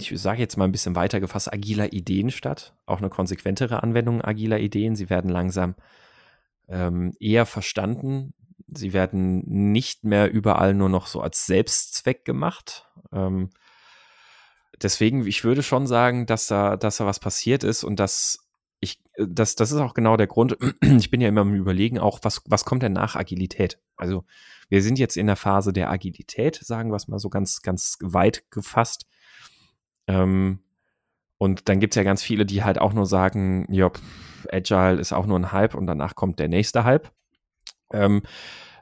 [0.00, 2.76] ich sage jetzt mal ein bisschen weiter gefasst, agiler Ideen statt.
[2.86, 4.94] Auch eine konsequentere Anwendung agiler Ideen.
[4.94, 5.74] Sie werden langsam
[6.68, 8.32] ähm, eher verstanden.
[8.68, 12.88] Sie werden nicht mehr überall nur noch so als Selbstzweck gemacht.
[13.12, 13.50] Ähm,
[14.82, 18.48] deswegen, ich würde schon sagen, dass da, dass da was passiert ist und dass
[18.80, 20.56] ich, das, das ist auch genau der Grund.
[20.82, 23.80] Ich bin ja immer im Überlegen, auch was, was kommt denn nach Agilität?
[23.96, 24.24] Also,
[24.68, 27.96] wir sind jetzt in der Phase der Agilität, sagen wir es mal so ganz, ganz
[28.00, 29.06] weit gefasst.
[30.06, 30.60] Ähm,
[31.38, 33.90] und dann gibt es ja ganz viele, die halt auch nur sagen, ja,
[34.50, 37.10] Agile ist auch nur ein Hype und danach kommt der nächste Hype.
[37.92, 38.22] Ähm,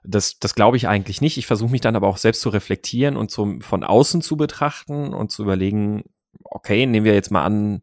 [0.07, 1.37] das, das glaube ich eigentlich nicht.
[1.37, 5.13] Ich versuche mich dann aber auch selbst zu reflektieren und zum, von außen zu betrachten
[5.13, 6.05] und zu überlegen,
[6.45, 7.83] okay, nehmen wir jetzt mal an,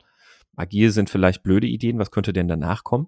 [0.56, 3.08] agil sind vielleicht blöde Ideen, was könnte denn danach kommen?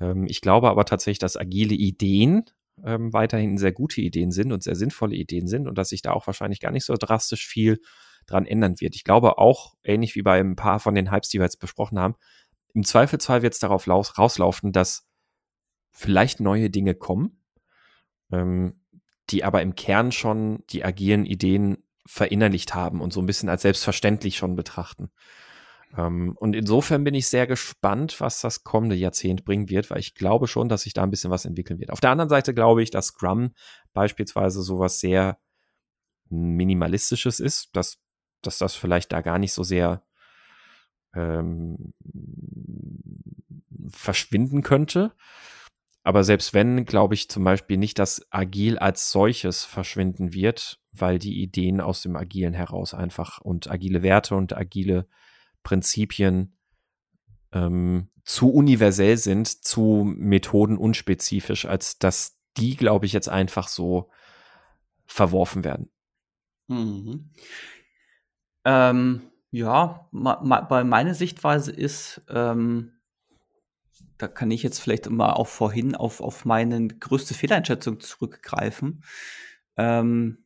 [0.00, 2.44] Ähm, ich glaube aber tatsächlich, dass agile Ideen
[2.84, 6.12] ähm, weiterhin sehr gute Ideen sind und sehr sinnvolle Ideen sind und dass sich da
[6.12, 7.80] auch wahrscheinlich gar nicht so drastisch viel
[8.26, 8.94] dran ändern wird.
[8.94, 11.98] Ich glaube auch, ähnlich wie bei ein paar von den Hypes, die wir jetzt besprochen
[11.98, 12.14] haben,
[12.74, 15.06] im Zweifelsfall wird es darauf rauslaufen, dass
[15.90, 17.41] vielleicht neue Dinge kommen,
[18.32, 18.80] ähm,
[19.30, 23.62] die aber im Kern schon die agilen Ideen verinnerlicht haben und so ein bisschen als
[23.62, 25.10] selbstverständlich schon betrachten.
[25.96, 30.14] Ähm, und insofern bin ich sehr gespannt, was das kommende Jahrzehnt bringen wird, weil ich
[30.14, 31.90] glaube schon, dass sich da ein bisschen was entwickeln wird.
[31.90, 33.52] Auf der anderen Seite glaube ich, dass Scrum
[33.92, 35.38] beispielsweise sowas sehr
[36.28, 37.98] minimalistisches ist, dass,
[38.40, 40.02] dass das vielleicht da gar nicht so sehr
[41.14, 41.92] ähm,
[43.90, 45.12] verschwinden könnte.
[46.02, 51.18] Aber selbst wenn, glaube ich zum Beispiel nicht, dass Agil als solches verschwinden wird, weil
[51.18, 55.06] die Ideen aus dem Agilen heraus einfach und agile Werte und agile
[55.62, 56.56] Prinzipien
[57.52, 64.10] ähm, zu universell sind, zu Methoden unspezifisch, als dass die, glaube ich, jetzt einfach so
[65.06, 65.90] verworfen werden.
[66.68, 67.30] Mhm.
[68.64, 72.92] Ähm, ja, bei meiner Sichtweise ist, ähm,
[74.18, 79.02] da kann ich jetzt vielleicht mal auch vorhin auf, auf meine größte Fehleinschätzung zurückgreifen.
[79.76, 80.44] Ähm,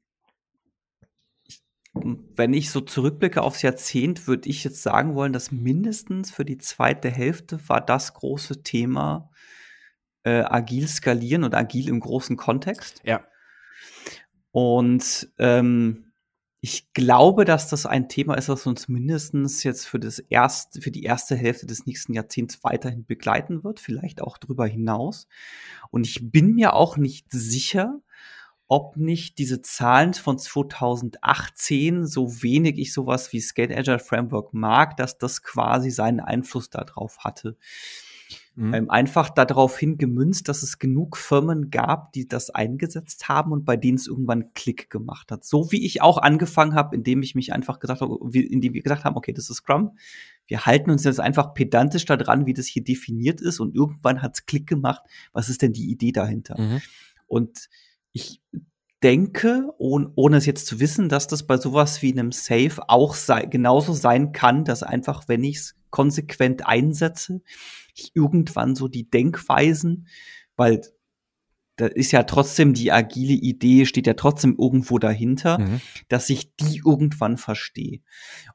[1.93, 6.59] wenn ich so zurückblicke aufs Jahrzehnt, würde ich jetzt sagen wollen, dass mindestens für die
[6.59, 9.31] zweite Hälfte war das große Thema
[10.25, 13.01] äh, agil skalieren und agil im großen Kontext.
[13.05, 13.25] Ja.
[14.51, 16.06] Und ähm,
[16.61, 20.91] ich glaube, dass das ein Thema ist, was uns mindestens jetzt für das erste, für
[20.91, 25.29] die erste Hälfte des nächsten Jahrzehnts weiterhin begleiten wird, vielleicht auch darüber hinaus.
[25.91, 28.01] Und ich bin mir auch nicht sicher,
[28.69, 34.97] ob nicht diese Zahlen von 2018, so wenig ich sowas wie Skate Agile Framework mag,
[34.97, 37.57] dass das quasi seinen Einfluss darauf hatte.
[38.57, 38.73] Mhm.
[38.73, 43.77] Ähm, einfach darauf hingemünzt, dass es genug Firmen gab, die das eingesetzt haben und bei
[43.77, 45.45] denen es irgendwann Klick gemacht hat.
[45.45, 49.05] So wie ich auch angefangen habe, indem ich mich einfach gesagt habe, indem wir gesagt
[49.05, 49.99] haben, okay, das ist Scrum.
[50.47, 54.37] Wir halten uns jetzt einfach pedantisch daran, wie das hier definiert ist und irgendwann hat
[54.37, 55.03] es Klick gemacht.
[55.33, 56.59] Was ist denn die Idee dahinter?
[56.59, 56.81] Mhm.
[57.27, 57.69] Und
[58.13, 58.41] ich
[59.03, 63.15] denke, ohne, ohne es jetzt zu wissen, dass das bei sowas wie einem Safe auch
[63.15, 67.43] sei, genauso sein kann, dass einfach, wenn ich es konsequent einsetze,
[68.15, 70.09] irgendwann so die Denkweisen,
[70.57, 70.83] weil
[71.77, 75.81] da ist ja trotzdem die agile Idee, steht ja trotzdem irgendwo dahinter, mhm.
[76.09, 78.01] dass ich die irgendwann verstehe.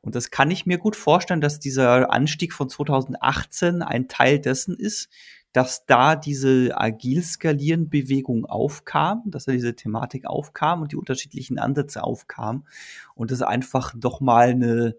[0.02, 4.76] Und das kann ich mir gut vorstellen, dass dieser Anstieg von 2018 ein Teil dessen
[4.76, 5.10] ist,
[5.54, 11.60] dass da diese agil skalieren Bewegung aufkam, dass da diese Thematik aufkam und die unterschiedlichen
[11.60, 12.66] Ansätze aufkamen
[13.14, 14.96] und es einfach doch mal eine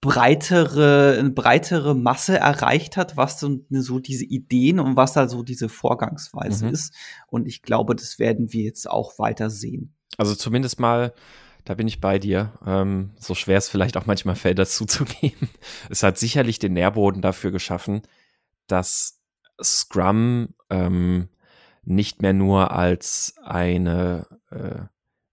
[0.00, 5.42] breitere, eine breitere Masse erreicht hat, was so, so diese Ideen und was da so
[5.42, 6.72] diese Vorgangsweise mhm.
[6.72, 6.94] ist.
[7.26, 9.94] Und ich glaube, das werden wir jetzt auch weiter sehen.
[10.16, 11.12] Also zumindest mal,
[11.64, 12.52] da bin ich bei dir.
[12.64, 15.48] Ähm, so schwer es vielleicht auch manchmal fällt, das zuzugeben.
[15.90, 18.02] Es hat sicherlich den Nährboden dafür geschaffen,
[18.68, 19.20] dass
[19.62, 21.28] Scrum ähm,
[21.82, 24.82] nicht mehr nur als eine äh,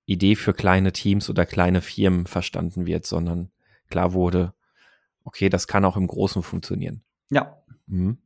[0.06, 3.52] Idee für kleine Teams oder kleine Firmen verstanden wird, sondern
[3.90, 4.54] klar wurde,
[5.26, 7.04] okay, das kann auch im Großen funktionieren.
[7.30, 7.62] Ja.
[7.88, 8.20] Mhm.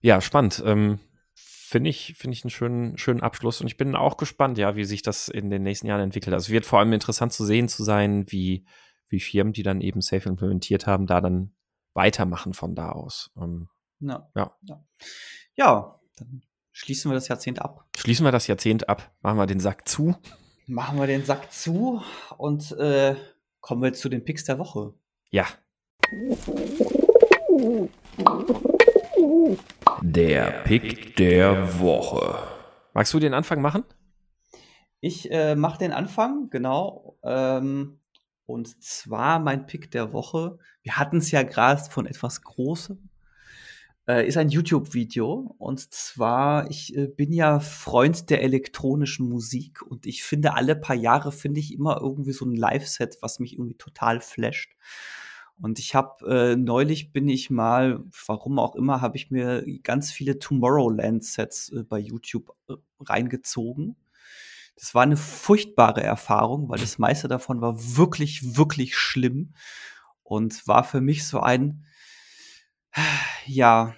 [0.00, 0.62] Ja, spannend.
[0.64, 1.00] Ähm,
[1.34, 4.84] finde ich, finde ich einen schönen, schönen Abschluss und ich bin auch gespannt, ja, wie
[4.84, 6.34] sich das in den nächsten Jahren entwickelt.
[6.34, 8.66] Also es wird vor allem interessant zu sehen zu sein, wie,
[9.08, 11.54] wie Firmen, die dann eben Safe implementiert haben, da dann
[11.94, 13.30] weitermachen von da aus.
[13.36, 13.68] Ähm,
[14.00, 14.30] ja.
[14.34, 14.56] ja.
[14.62, 14.84] Ja.
[15.56, 17.86] Ja, dann schließen wir das Jahrzehnt ab.
[17.96, 19.14] Schließen wir das Jahrzehnt ab.
[19.20, 20.16] Machen wir den Sack zu.
[20.66, 22.02] Machen wir den Sack zu
[22.38, 23.16] und äh,
[23.60, 24.94] kommen wir zu den Picks der Woche.
[25.30, 25.46] Ja.
[30.02, 32.38] Der Pick der Woche.
[32.94, 33.84] Magst du den Anfang machen?
[35.00, 37.16] Ich äh, mache den Anfang, genau.
[37.22, 38.00] Ähm,
[38.46, 40.58] und zwar mein Pick der Woche.
[40.82, 43.08] Wir hatten es ja gerade von etwas Großem.
[44.08, 45.54] Äh, ist ein YouTube-Video.
[45.58, 50.96] Und zwar, ich äh, bin ja Freund der elektronischen Musik und ich finde, alle paar
[50.96, 54.72] Jahre finde ich immer irgendwie so ein Live-Set, was mich irgendwie total flasht.
[55.62, 60.10] Und ich habe äh, neulich bin ich mal, warum auch immer, habe ich mir ganz
[60.10, 63.96] viele Tomorrowland-Sets äh, bei YouTube äh, reingezogen.
[64.76, 69.52] Das war eine furchtbare Erfahrung, weil das meiste davon war wirklich, wirklich schlimm
[70.22, 71.84] und war für mich so ein,
[73.46, 73.94] ja,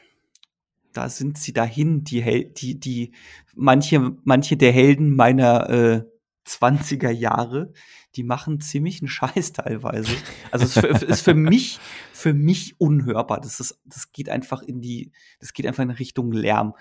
[0.93, 3.13] da sind sie dahin, die, Hel die, die,
[3.55, 6.05] manche, manche der Helden meiner äh,
[6.47, 7.73] 20er Jahre,
[8.17, 10.13] die machen ziemlich einen Scheiß teilweise.
[10.51, 11.79] Also es ist für mich,
[12.13, 13.41] für mich unhörbar.
[13.41, 16.75] Das ist, das geht einfach in die, das geht einfach in Richtung Lärm.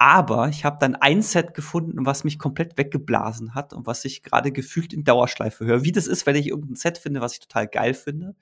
[0.00, 4.22] Aber ich habe dann ein Set gefunden, was mich komplett weggeblasen hat und was ich
[4.22, 5.82] gerade gefühlt in Dauerschleife höre.
[5.82, 8.36] Wie das ist, wenn ich irgendein Set finde, was ich total geil finde.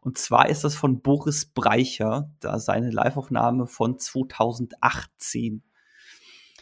[0.00, 5.62] Und zwar ist das von Boris Breicher, da seine Liveaufnahme von 2018.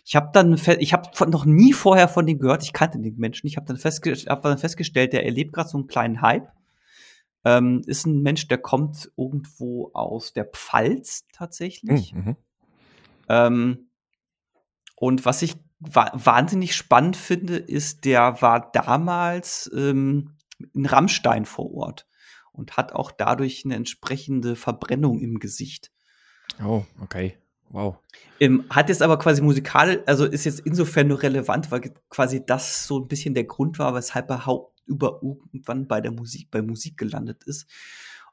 [0.09, 2.63] Ich habe dann, ich habe noch nie vorher von dem gehört.
[2.63, 3.47] Ich kannte den Menschen.
[3.47, 6.51] Ich habe dann, festge hab dann festgestellt, der erlebt gerade so einen kleinen Hype.
[7.45, 12.15] Ähm, ist ein Mensch, der kommt irgendwo aus der Pfalz tatsächlich.
[12.15, 12.37] Mhm.
[13.29, 13.91] Ähm,
[14.97, 20.39] und was ich wa wahnsinnig spannend finde, ist, der war damals ähm,
[20.73, 22.09] in Rammstein vor Ort
[22.53, 25.93] und hat auch dadurch eine entsprechende Verbrennung im Gesicht.
[26.65, 27.37] Oh, okay.
[27.71, 27.97] Wow.
[28.41, 32.87] Ähm, hat jetzt aber quasi musikal, also ist jetzt insofern nur relevant, weil quasi das
[32.87, 34.47] so ein bisschen der Grund war, weshalb er
[34.87, 37.69] über irgendwann bei der Musik, bei Musik gelandet ist.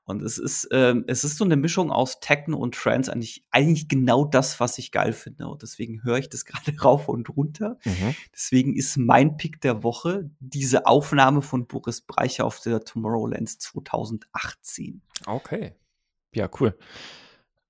[0.05, 3.87] Und es ist, ähm, es ist so eine Mischung aus Techno und Trance, eigentlich, eigentlich
[3.87, 5.47] genau das, was ich geil finde.
[5.47, 7.79] Und deswegen höre ich das gerade rauf und runter.
[7.83, 8.15] Mhm.
[8.31, 15.01] Deswegen ist mein Pick der Woche diese Aufnahme von Boris Breicher auf der Tomorrowland 2018.
[15.25, 15.73] Okay.
[16.35, 16.77] Ja, cool.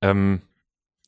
[0.02, 0.42] Ähm,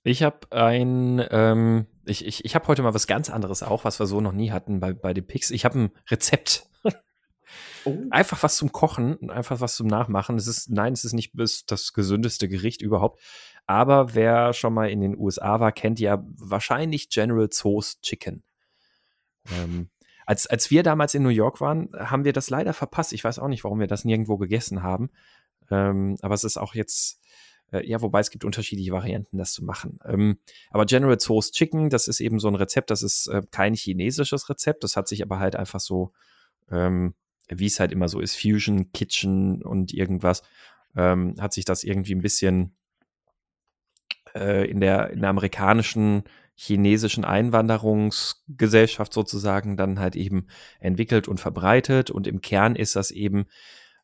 [0.07, 3.99] ich habe ein, ähm, ich, ich, ich habe heute mal was ganz anderes auch, was
[3.99, 5.51] wir so noch nie hatten bei, bei den Picks.
[5.51, 6.67] Ich habe ein Rezept.
[7.85, 7.97] Oh.
[8.09, 10.35] Einfach was zum Kochen, einfach was zum Nachmachen.
[10.35, 13.21] Es ist, nein, es ist nicht das gesündeste Gericht überhaupt.
[13.65, 18.43] Aber wer schon mal in den USA war, kennt ja wahrscheinlich General Tso's Chicken.
[19.51, 19.89] Ähm,
[20.25, 23.13] als, als wir damals in New York waren, haben wir das leider verpasst.
[23.13, 25.09] Ich weiß auch nicht, warum wir das nirgendwo gegessen haben.
[25.71, 27.21] Ähm, aber es ist auch jetzt,
[27.71, 29.99] äh, ja, wobei es gibt unterschiedliche Varianten, das zu machen.
[30.05, 30.39] Ähm,
[30.71, 34.49] aber General Tso's Chicken, das ist eben so ein Rezept, das ist äh, kein chinesisches
[34.49, 36.13] Rezept, das hat sich aber halt einfach so
[36.69, 37.13] ähm,
[37.49, 40.43] wie es halt immer so ist, Fusion, Kitchen und irgendwas,
[40.95, 42.75] ähm, hat sich das irgendwie ein bisschen
[44.35, 46.23] äh, in, der, in der amerikanischen,
[46.55, 50.47] chinesischen Einwanderungsgesellschaft sozusagen dann halt eben
[50.79, 52.09] entwickelt und verbreitet.
[52.09, 53.45] Und im Kern ist das eben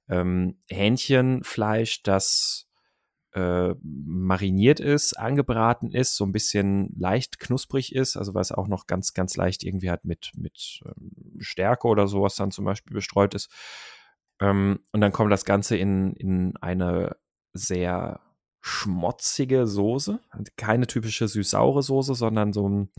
[0.07, 2.69] ähm, Hähnchenfleisch, das
[3.33, 8.85] äh, mariniert ist, angebraten ist, so ein bisschen leicht knusprig ist, also was auch noch
[8.85, 13.33] ganz, ganz leicht irgendwie halt mit, mit ähm, Stärke oder sowas dann zum Beispiel bestreut
[13.33, 13.49] ist.
[14.39, 17.17] Ähm, und dann kommt das Ganze in, in eine
[17.53, 18.19] sehr
[18.61, 20.19] schmotzige Soße,
[20.55, 22.89] keine typische süß-saure Soße, sondern so ein,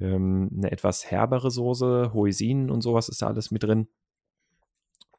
[0.00, 3.88] ähm, eine etwas herbere Soße, Hoisin und sowas ist da alles mit drin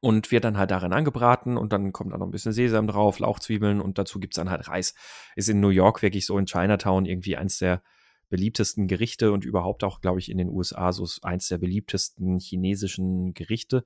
[0.02, 3.20] und wird dann halt darin angebraten und dann kommt da noch ein bisschen Sesam drauf,
[3.20, 4.94] Lauchzwiebeln und dazu gibt's dann halt Reis.
[5.36, 7.82] Ist in New York wirklich so in Chinatown irgendwie eins der
[8.30, 13.34] beliebtesten Gerichte und überhaupt auch, glaube ich, in den USA so eins der beliebtesten chinesischen
[13.34, 13.84] Gerichte.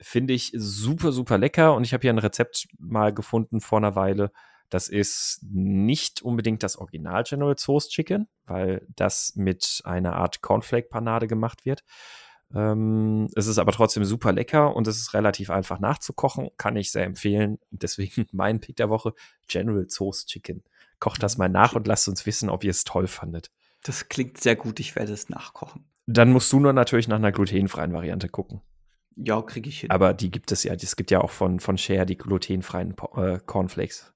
[0.00, 3.94] Finde ich super, super lecker und ich habe hier ein Rezept mal gefunden vor einer
[3.94, 4.32] Weile.
[4.70, 11.28] Das ist nicht unbedingt das Original General Tso's Chicken, weil das mit einer Art Cornflake-Panade
[11.28, 11.84] gemacht wird,
[12.54, 16.50] ähm, es ist aber trotzdem super lecker und es ist relativ einfach nachzukochen.
[16.56, 17.58] Kann ich sehr empfehlen.
[17.70, 19.14] Deswegen mein Pick der Woche:
[19.48, 20.62] General Tso's Chicken.
[20.98, 23.50] Kocht das mal nach und lasst uns wissen, ob ihr es toll fandet.
[23.82, 24.80] Das klingt sehr gut.
[24.80, 25.84] Ich werde es nachkochen.
[26.06, 28.60] Dann musst du nur natürlich nach einer glutenfreien Variante gucken.
[29.16, 29.90] Ja, kriege ich hin.
[29.90, 30.74] Aber die gibt es ja.
[30.74, 34.13] Es gibt ja auch von, von Share die glutenfreien äh, Cornflakes.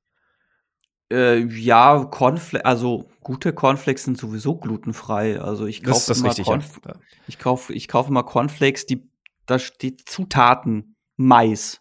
[1.10, 5.40] Äh, ja, Cornflakes, also gute Cornflakes sind sowieso glutenfrei.
[5.40, 6.94] Also ich kaufe immer, Cornf ja.
[7.26, 9.08] ich kaufe, ich kaufe immer Cornflakes, die
[9.46, 11.80] da steht Zutaten Mais.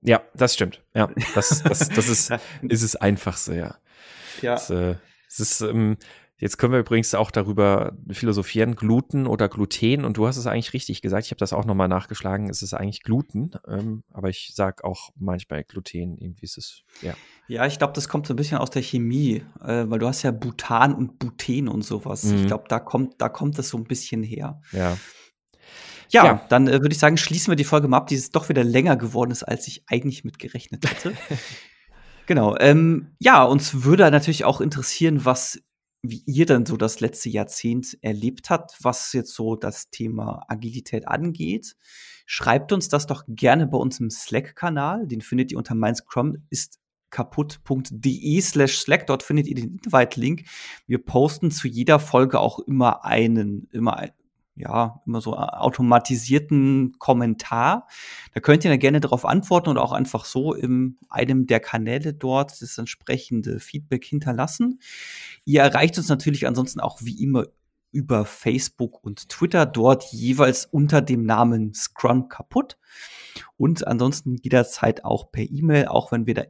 [0.00, 0.82] Ja, das stimmt.
[0.94, 2.30] Ja, das, das, das ist,
[2.62, 3.76] ist das Einfachste, ja.
[4.42, 4.54] Ja.
[4.54, 4.96] Das, äh,
[5.28, 5.96] das ist, ähm,
[6.44, 10.04] Jetzt können wir übrigens auch darüber philosophieren, Gluten oder Gluten.
[10.04, 11.24] Und du hast es eigentlich richtig gesagt.
[11.24, 12.50] Ich habe das auch nochmal nachgeschlagen.
[12.50, 16.18] Es ist eigentlich Gluten, ähm, aber ich sage auch manchmal Gluten.
[16.18, 17.14] Irgendwie ist es, ja.
[17.48, 20.22] Ja, ich glaube, das kommt so ein bisschen aus der Chemie, äh, weil du hast
[20.22, 22.24] ja Butan und Buten und sowas.
[22.24, 22.36] Mhm.
[22.36, 24.60] Ich glaube, da kommt, da kommt es so ein bisschen her.
[24.72, 24.98] Ja.
[26.10, 26.46] Ja, Ja.
[26.50, 28.64] dann äh, würde ich sagen, schließen wir die Folge mal ab, die jetzt doch wieder
[28.64, 31.14] länger geworden ist, als ich eigentlich mit gerechnet hätte.
[32.26, 32.54] genau.
[32.60, 35.58] Ähm, ja, uns würde natürlich auch interessieren, was
[36.06, 41.08] wie ihr dann so das letzte Jahrzehnt erlebt habt, was jetzt so das Thema Agilität
[41.08, 41.76] angeht.
[42.26, 45.06] Schreibt uns das doch gerne bei uns im Slack-Kanal.
[45.06, 46.78] Den findet ihr unter mein Scrum ist
[47.08, 49.06] kaputt.de slash Slack.
[49.06, 50.44] Dort findet ihr den Invite-Link.
[50.86, 54.10] Wir posten zu jeder Folge auch immer einen, immer ein,
[54.56, 57.88] ja, immer so automatisierten Kommentar.
[58.32, 62.14] Da könnt ihr dann gerne darauf antworten oder auch einfach so in einem der Kanäle
[62.14, 64.80] dort das entsprechende Feedback hinterlassen.
[65.44, 67.46] Ihr erreicht uns natürlich ansonsten auch wie immer
[67.90, 72.76] über Facebook und Twitter, dort jeweils unter dem Namen Scrum kaputt.
[73.56, 76.44] Und ansonsten jederzeit auch per E-Mail, auch wenn wir da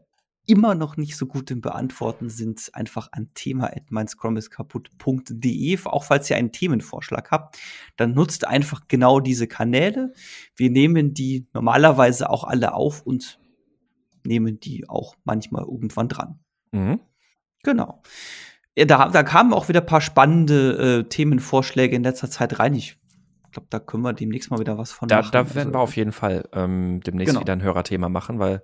[0.47, 3.85] immer noch nicht so gut im Beantworten sind, einfach an thema at
[4.51, 5.79] kaputt.de.
[5.85, 7.59] Auch falls ihr einen Themenvorschlag habt,
[7.97, 10.13] dann nutzt einfach genau diese Kanäle.
[10.57, 13.39] Wir nehmen die normalerweise auch alle auf und
[14.25, 16.41] nehmen die auch manchmal irgendwann dran.
[16.73, 17.01] Mhm.
[17.63, 18.03] Genau.
[18.77, 22.75] Ja, da, da kamen auch wieder ein paar spannende äh, Themenvorschläge in letzter Zeit rein.
[22.75, 22.99] Ich
[23.55, 25.31] glaube, da können wir demnächst mal wieder was von Da, machen.
[25.33, 27.41] da werden Also, wir auf jeden Fall ähm, demnächst Genau.
[27.41, 28.63] wieder ein Hörerthema machen, weil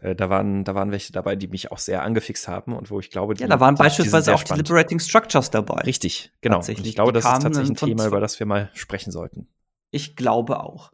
[0.00, 3.00] äh, da, waren, da waren welche dabei, die mich auch sehr angefixt haben und wo
[3.00, 4.68] ich glaube, die, ja, da waren die, die beispielsweise sehr auch die spannend.
[4.68, 5.80] Liberating Structures dabei.
[5.82, 6.58] Richtig, genau.
[6.58, 9.48] Und ich glaube, die das ist tatsächlich ein Thema, über das wir mal sprechen sollten.
[9.90, 10.92] Ich glaube auch.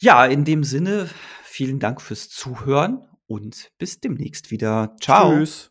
[0.00, 1.08] Ja, in dem Sinne,
[1.44, 4.96] vielen Dank fürs Zuhören und bis demnächst wieder.
[5.00, 5.30] Ciao.
[5.32, 5.70] Tschüss.